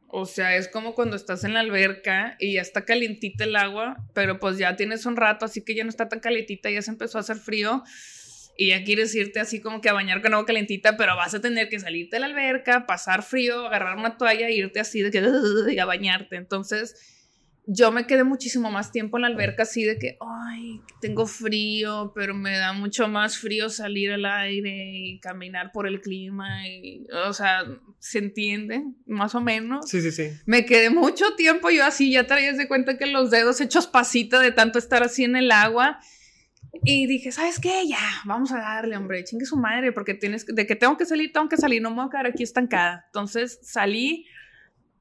[0.10, 3.98] O sea, es como cuando estás en la alberca y ya está calientita el agua,
[4.14, 6.92] pero pues ya tienes un rato, así que ya no está tan calientita, ya se
[6.92, 7.82] empezó a hacer frío
[8.62, 11.42] y ya quieres irte así como que a bañar con agua calentita, pero vas a
[11.42, 15.10] tener que salirte de la alberca, pasar frío, agarrar una toalla e irte así de
[15.10, 15.20] que
[15.74, 16.36] y a bañarte.
[16.36, 16.94] Entonces,
[17.66, 22.12] yo me quedé muchísimo más tiempo en la alberca así de que, ay, tengo frío,
[22.14, 26.68] pero me da mucho más frío salir al aire y caminar por el clima.
[26.68, 27.66] Y, o sea,
[27.98, 28.84] ¿se entiende?
[29.08, 29.90] Más o menos.
[29.90, 30.30] Sí, sí, sí.
[30.46, 34.40] Me quedé mucho tiempo yo así, ya traías de cuenta que los dedos hechos pasita
[34.40, 36.00] de tanto estar así en el agua.
[36.84, 37.88] Y dije, ¿sabes qué?
[37.88, 41.32] Ya, vamos a darle, hombre, chingue su madre, porque tienes, de que tengo que salir,
[41.32, 43.04] tengo que salir, no me voy a quedar aquí estancada.
[43.08, 44.26] Entonces salí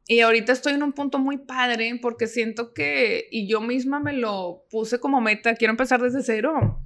[0.06, 4.12] y ahorita estoy en un punto muy padre porque siento que, y yo misma me
[4.12, 6.82] lo puse como meta, quiero empezar desde cero.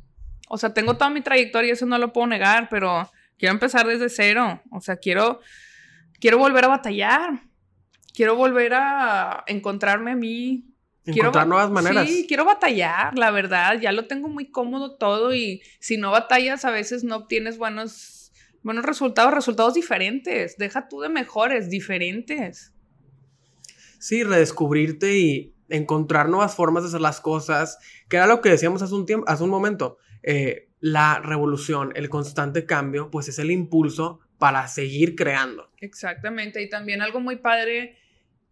[0.49, 4.11] O sea, tengo toda mi trayectoria, eso no lo puedo negar, pero quiero empezar desde
[4.11, 4.63] cero.
[4.71, 5.41] O sea, quiero,
[6.21, 7.41] quiero volver a batallar.
[8.15, 10.74] Quiero volver a encontrarme a mí,
[11.07, 12.09] Encontrar nuevas maneras.
[12.09, 13.79] Sí, quiero batallar, la verdad.
[13.81, 18.33] Ya lo tengo muy cómodo todo y si no batallas, a veces no obtienes buenos,
[18.63, 20.57] buenos resultados, resultados diferentes.
[20.57, 22.73] Deja tú de mejores, diferentes.
[23.99, 27.79] Sí, redescubrirte y encontrar nuevas formas de hacer las cosas,
[28.09, 29.99] que era lo que decíamos hace un, tiempo, hace un momento.
[30.23, 35.71] Eh, la revolución, el constante cambio, pues es el impulso para seguir creando.
[35.81, 36.63] Exactamente.
[36.63, 37.97] Y también algo muy padre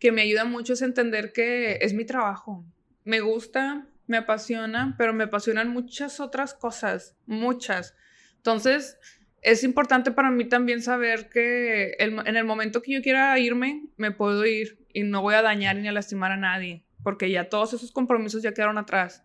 [0.02, 2.64] que me ayuda mucho es entender que es mi trabajo.
[3.04, 7.94] Me gusta, me apasiona, pero me apasionan muchas otras cosas, muchas.
[8.38, 8.98] Entonces,
[9.42, 14.10] es importante para mí también saber que en el momento que yo quiera irme, me
[14.10, 17.72] puedo ir y no voy a dañar ni a lastimar a nadie, porque ya todos
[17.72, 19.22] esos compromisos ya quedaron atrás.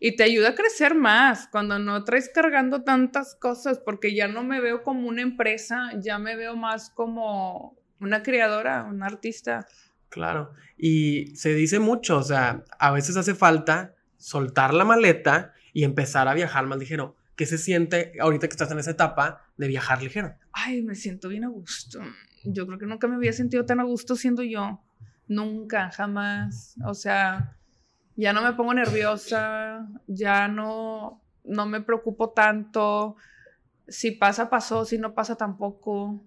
[0.00, 4.42] Y te ayuda a crecer más cuando no traes cargando tantas cosas, porque ya no
[4.42, 9.68] me veo como una empresa, ya me veo más como una creadora, una artista.
[10.08, 15.84] Claro, y se dice mucho, o sea, a veces hace falta soltar la maleta y
[15.84, 17.16] empezar a viajar más ligero.
[17.34, 20.34] ¿Qué se siente ahorita que estás en esa etapa de viajar ligero?
[20.52, 22.00] Ay, me siento bien a gusto.
[22.44, 24.80] Yo creo que nunca me había sentido tan a gusto siendo yo.
[25.28, 26.76] Nunca, jamás.
[26.86, 27.56] O sea,
[28.14, 33.16] ya no me pongo nerviosa, ya no, no me preocupo tanto.
[33.86, 36.24] Si pasa, pasó, si no pasa, tampoco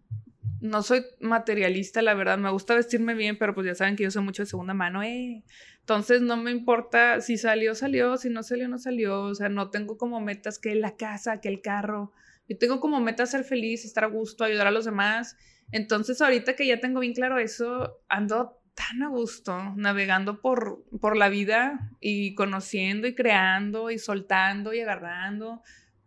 [0.62, 2.38] no soy materialista, la verdad.
[2.38, 5.04] Me gusta vestirme bien, pero pues ya saben que yo soy mucho de segunda mano,
[5.04, 5.44] eh.
[5.80, 9.22] Entonces no me importa si salió, salió, si no salió, no salió.
[9.22, 12.12] O sea, no tengo como metas que la casa, que el carro.
[12.48, 15.38] Yo tengo como meta ser feliz, estar a gusto, ayudar a los demás.
[15.72, 21.18] Entonces ahorita que ya tengo bien claro eso, ando tan a gusto navegando por, por
[21.18, 25.62] la vida y conociendo y creando y soltando y agarrando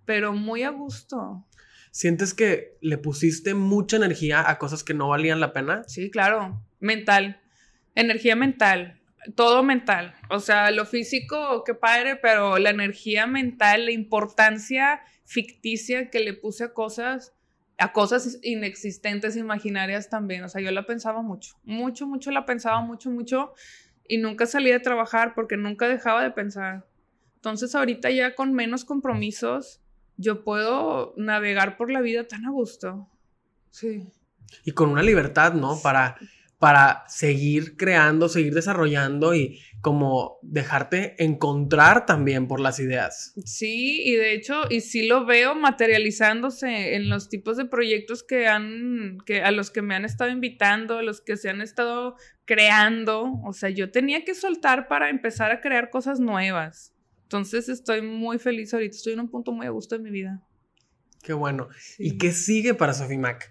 [0.04, 1.46] pero muy a gusto.
[1.92, 5.82] ¿Sientes que le pusiste mucha energía a cosas que no valían la pena?
[5.86, 6.64] Sí, claro.
[6.80, 7.42] Mental.
[7.94, 8.98] Energía mental.
[9.36, 10.14] Todo mental.
[10.30, 16.32] O sea, lo físico, qué padre, pero la energía mental, la importancia ficticia que le
[16.32, 17.34] puse a cosas,
[17.76, 20.44] a cosas inexistentes, imaginarias también.
[20.44, 23.52] O sea, yo la pensaba mucho, mucho, mucho la pensaba, mucho, mucho,
[24.08, 26.86] y nunca salía de trabajar porque nunca dejaba de pensar.
[27.34, 29.81] Entonces, ahorita ya con menos compromisos,
[30.16, 33.08] yo puedo navegar por la vida tan a gusto.
[33.70, 34.06] Sí.
[34.64, 35.80] Y con una libertad, ¿no?
[35.82, 36.16] Para
[36.62, 43.32] para seguir creando, seguir desarrollando y como dejarte encontrar también por las ideas.
[43.44, 48.46] Sí, y de hecho, y sí lo veo materializándose en los tipos de proyectos que
[48.46, 52.14] han, que a los que me han estado invitando, a los que se han estado
[52.44, 53.40] creando.
[53.44, 56.94] O sea, yo tenía que soltar para empezar a crear cosas nuevas.
[57.32, 60.42] Entonces estoy muy feliz ahorita, estoy en un punto muy a gusto de mi vida.
[61.22, 61.70] Qué bueno.
[61.98, 63.48] ¿Y qué sigue para Sofimac?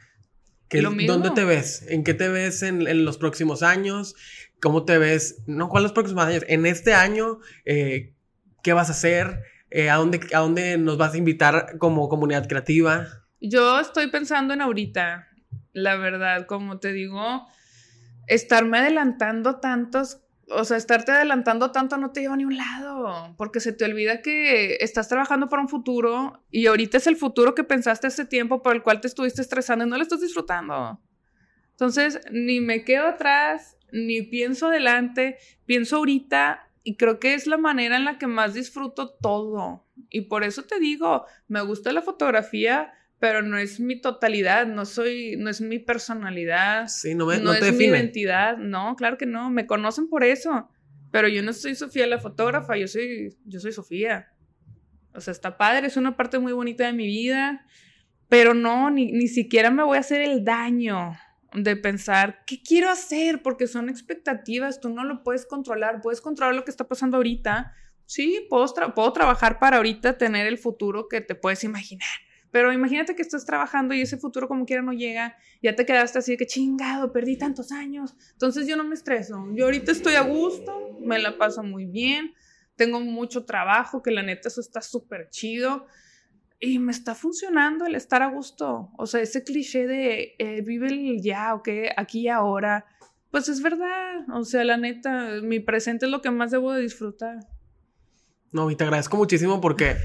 [0.69, 1.83] ¿Dónde te ves?
[1.89, 4.15] ¿En qué te ves en, los próximos años?
[4.61, 5.41] ¿Cómo te ves?
[5.47, 6.45] No, ¿cuáles los próximos años?
[6.47, 8.13] En este año, eh,
[8.61, 9.41] ¿qué vas a hacer?
[9.71, 13.07] Eh, ¿a, dónde, ¿A dónde nos vas a invitar como comunidad creativa?
[13.39, 15.27] Yo estoy pensando en ahorita,
[15.73, 17.47] la verdad, como te digo,
[18.27, 20.21] estarme adelantando tantos
[20.53, 23.85] o sea, estarte adelantando tanto no te lleva a ni un lado, porque se te
[23.85, 28.25] olvida que estás trabajando para un futuro y ahorita es el futuro que pensaste hace
[28.25, 30.99] tiempo por el cual te estuviste estresando y no lo estás disfrutando.
[31.71, 37.57] Entonces, ni me quedo atrás, ni pienso adelante, pienso ahorita y creo que es la
[37.57, 39.85] manera en la que más disfruto todo.
[40.09, 44.83] Y por eso te digo, me gusta la fotografía, pero no es mi totalidad, no
[44.83, 49.27] soy, no es mi personalidad, sí, no, me, no, es mi identidad, no, claro que
[49.27, 50.71] no, me conocen por eso,
[51.11, 54.33] pero yo no soy Sofía la fotógrafa, yo soy, yo soy Sofía.
[55.13, 57.63] O sea, está padre, es una parte muy bonita de mi vida,
[58.27, 61.11] pero no, ni, ni siquiera me voy a hacer el daño
[61.53, 63.43] de pensar, ¿qué quiero hacer?
[63.43, 67.71] Porque son expectativas, tú no lo puedes controlar, puedes controlar lo que está pasando ahorita.
[68.07, 68.65] Sí, puedo,
[68.95, 72.09] puedo trabajar para ahorita tener el futuro que te puedes imaginar
[72.51, 76.19] pero imagínate que estás trabajando y ese futuro como quiera no llega, ya te quedaste
[76.19, 78.15] así de que chingado, perdí tantos años.
[78.33, 79.47] Entonces yo no me estreso.
[79.53, 82.33] Yo ahorita estoy a gusto, me la paso muy bien,
[82.75, 85.87] tengo mucho trabajo, que la neta eso está súper chido.
[86.59, 88.91] Y me está funcionando el estar a gusto.
[88.97, 92.85] O sea, ese cliché de eh, vive el ya, o que aquí y ahora,
[93.31, 94.29] pues es verdad.
[94.33, 97.39] O sea, la neta, mi presente es lo que más debo de disfrutar.
[98.51, 99.95] No, y te agradezco muchísimo porque,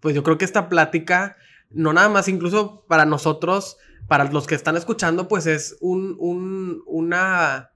[0.00, 1.36] pues yo creo que esta plática
[1.74, 6.82] no nada más, incluso para nosotros, para los que están escuchando, pues es un, un,
[6.86, 7.70] una,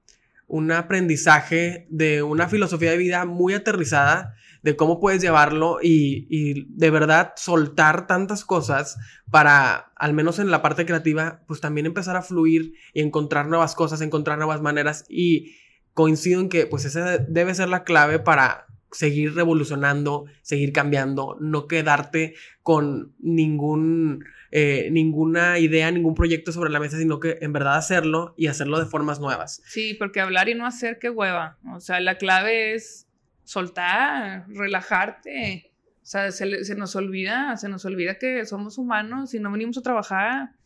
[0.46, 6.66] un aprendizaje de una filosofía de vida muy aterrizada de cómo puedes llevarlo y, y,
[6.70, 8.96] de verdad soltar tantas cosas
[9.30, 13.74] para, al menos en la parte creativa, pues también empezar a fluir y encontrar nuevas
[13.74, 15.04] cosas, encontrar nuevas maneras.
[15.08, 15.54] Y
[15.98, 21.66] coincido en que pues esa debe ser la clave para seguir revolucionando, seguir cambiando, no
[21.66, 27.76] quedarte con ningún, eh, ninguna idea, ningún proyecto sobre la mesa, sino que en verdad
[27.76, 29.62] hacerlo y hacerlo de formas nuevas.
[29.66, 31.58] Sí, porque hablar y no hacer, qué hueva.
[31.74, 33.06] O sea, la clave es
[33.44, 35.72] soltar, relajarte.
[36.02, 39.76] O sea, se, se nos olvida, se nos olvida que somos humanos y no venimos
[39.78, 40.57] a trabajar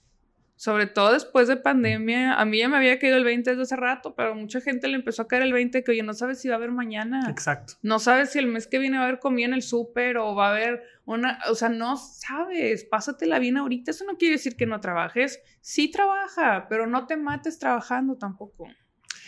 [0.63, 3.75] sobre todo después de pandemia, a mí ya me había caído el 20 desde hace
[3.75, 6.47] rato, pero mucha gente le empezó a caer el 20 que, oye, no sabes si
[6.47, 7.29] va a haber mañana.
[7.29, 7.75] Exacto.
[7.83, 10.37] No sabes si el mes que viene va a haber comida en el súper o
[10.37, 13.91] va a haber una, o sea, no sabes, pásatela bien ahorita.
[13.91, 15.41] Eso no quiere decir que no trabajes.
[15.63, 18.69] Sí trabaja, pero no te mates trabajando tampoco.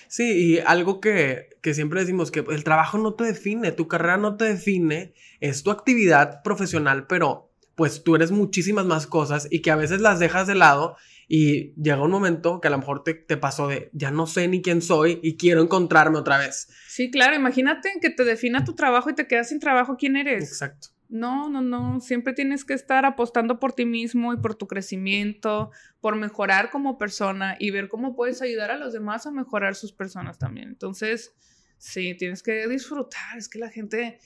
[0.06, 4.18] Sí, y algo que, que siempre decimos, que el trabajo no te define, tu carrera
[4.18, 9.62] no te define, es tu actividad profesional, pero pues tú eres muchísimas más cosas y
[9.62, 10.96] que a veces las dejas de lado
[11.28, 14.48] y llega un momento que a lo mejor te, te, pasó de ya no sé
[14.48, 16.68] ni quién soy y quiero encontrarme otra vez.
[16.88, 20.44] Sí, claro, imagínate que te defina tu trabajo y te quedas sin trabajo, ¿quién eres?
[20.44, 20.88] Exacto.
[21.08, 25.70] No, no, no, siempre tienes que estar apostando por ti mismo y por tu crecimiento,
[26.00, 29.92] por mejorar como persona y ver cómo puedes ayudar a los demás a mejorar sus
[29.92, 30.68] personas también.
[30.68, 31.34] Entonces,
[31.78, 34.18] sí, tienes que disfrutar, es que la gente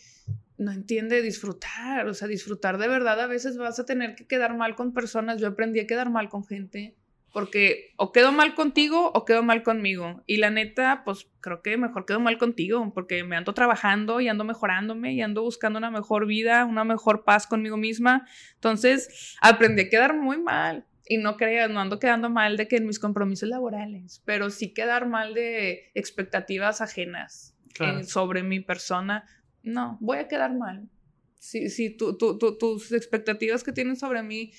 [0.58, 4.56] no entiende disfrutar, o sea, disfrutar de verdad a veces vas a tener que quedar
[4.56, 6.96] mal con personas, yo aprendí a quedar mal con gente,
[7.32, 11.76] porque o quedo mal contigo o quedo mal conmigo, y la neta, pues creo que
[11.76, 15.90] mejor quedo mal contigo, porque me ando trabajando y ando mejorándome y ando buscando una
[15.90, 20.84] mejor vida, una mejor paz conmigo misma, entonces aprendí a quedar muy mal.
[21.10, 24.74] Y no creas, no ando quedando mal de que en mis compromisos laborales, pero sí
[24.74, 27.56] quedar mal de expectativas ajenas
[28.02, 29.24] sobre mi persona
[29.62, 30.88] no, voy a quedar mal.
[31.38, 34.52] si, si tus expectativas que tienes sobre mí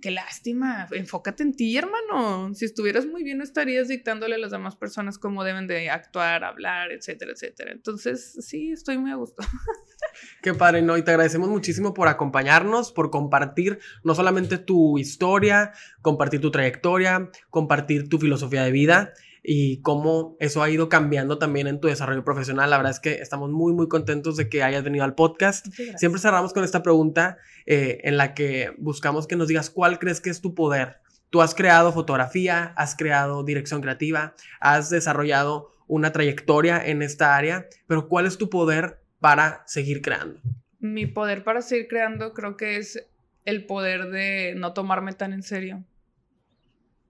[0.00, 2.52] qué lástima, enfócate en ti, hermano.
[2.54, 6.44] Si estuvieras muy bien, no estarías dictándole a las demás personas cómo deben de actuar,
[6.44, 7.72] hablar, etcétera, etcétera.
[7.72, 9.42] Entonces, sí, estoy muy a gusto.
[10.42, 10.96] Qué padre, ¿no?
[10.96, 15.72] Y te agradecemos muchísimo por acompañarnos, por compartir no solamente tu historia,
[16.02, 19.12] compartir tu trayectoria, compartir tu filosofía de vida
[19.48, 22.68] y cómo eso ha ido cambiando también en tu desarrollo profesional.
[22.68, 25.68] La verdad es que estamos muy, muy contentos de que hayas venido al podcast.
[25.96, 30.20] Siempre cerramos con esta pregunta eh, en la que buscamos que nos digas cuál crees
[30.20, 30.96] que es tu poder.
[31.30, 37.68] Tú has creado fotografía, has creado dirección creativa, has desarrollado una trayectoria en esta área,
[37.86, 40.40] pero ¿cuál es tu poder para seguir creando?
[40.80, 43.06] Mi poder para seguir creando creo que es
[43.44, 45.84] el poder de no tomarme tan en serio.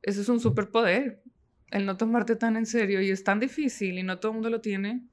[0.03, 1.23] Ese es un superpoder
[1.71, 4.51] el no tomarte tan en serio y es tan difícil y no todo el mundo
[4.51, 5.07] lo tiene.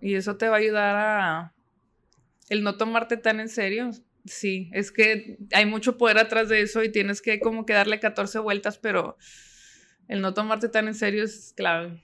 [0.00, 1.54] Y eso te va a ayudar a
[2.48, 3.90] el no tomarte tan en serio.
[4.24, 8.00] Sí, es que hay mucho poder atrás de eso y tienes que como que darle
[8.00, 9.16] 14 vueltas, pero
[10.08, 12.02] el no tomarte tan en serio es clave.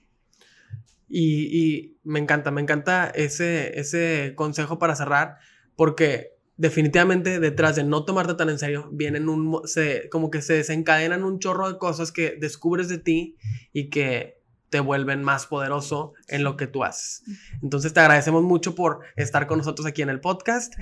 [1.09, 5.38] Y, y me encanta, me encanta ese, ese consejo para cerrar,
[5.76, 10.54] porque definitivamente detrás de no tomarte tan en serio, vienen un, se, como que se
[10.54, 13.36] desencadenan un chorro de cosas que descubres de ti
[13.72, 14.36] y que
[14.70, 17.22] te vuelven más poderoso en lo que tú haces.
[17.62, 20.74] Entonces te agradecemos mucho por estar con nosotros aquí en el podcast.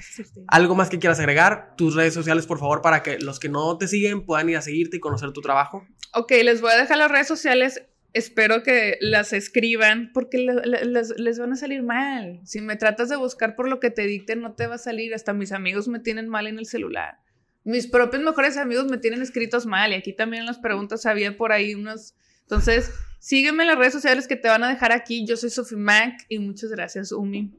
[0.48, 1.74] ¿Algo más que quieras agregar?
[1.76, 4.62] Tus redes sociales, por favor, para que los que no te siguen puedan ir a
[4.62, 5.86] seguirte y conocer tu trabajo.
[6.14, 7.82] Ok, les voy a dejar las redes sociales
[8.14, 12.40] espero que las escriban porque les, van a salir mal.
[12.44, 15.14] Si me tratas de buscar por lo que te dicten, no te va a salir.
[15.14, 17.18] Hasta mis amigos me tienen mal en el celular.
[17.64, 19.92] Mis propios mejores amigos me tienen escritos mal.
[19.92, 22.14] Y aquí también las preguntas había por ahí unos.
[22.42, 25.26] Entonces, sígueme en las redes sociales que te van a dejar aquí.
[25.26, 27.52] Yo soy Sophie Mac y muchas gracias, Umi.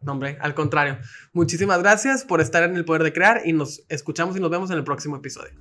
[0.00, 0.98] No, hombre, al contrario.
[1.32, 4.70] Muchísimas gracias por estar en el poder de crear y nos escuchamos y nos vemos
[4.70, 5.52] en el próximo episodio.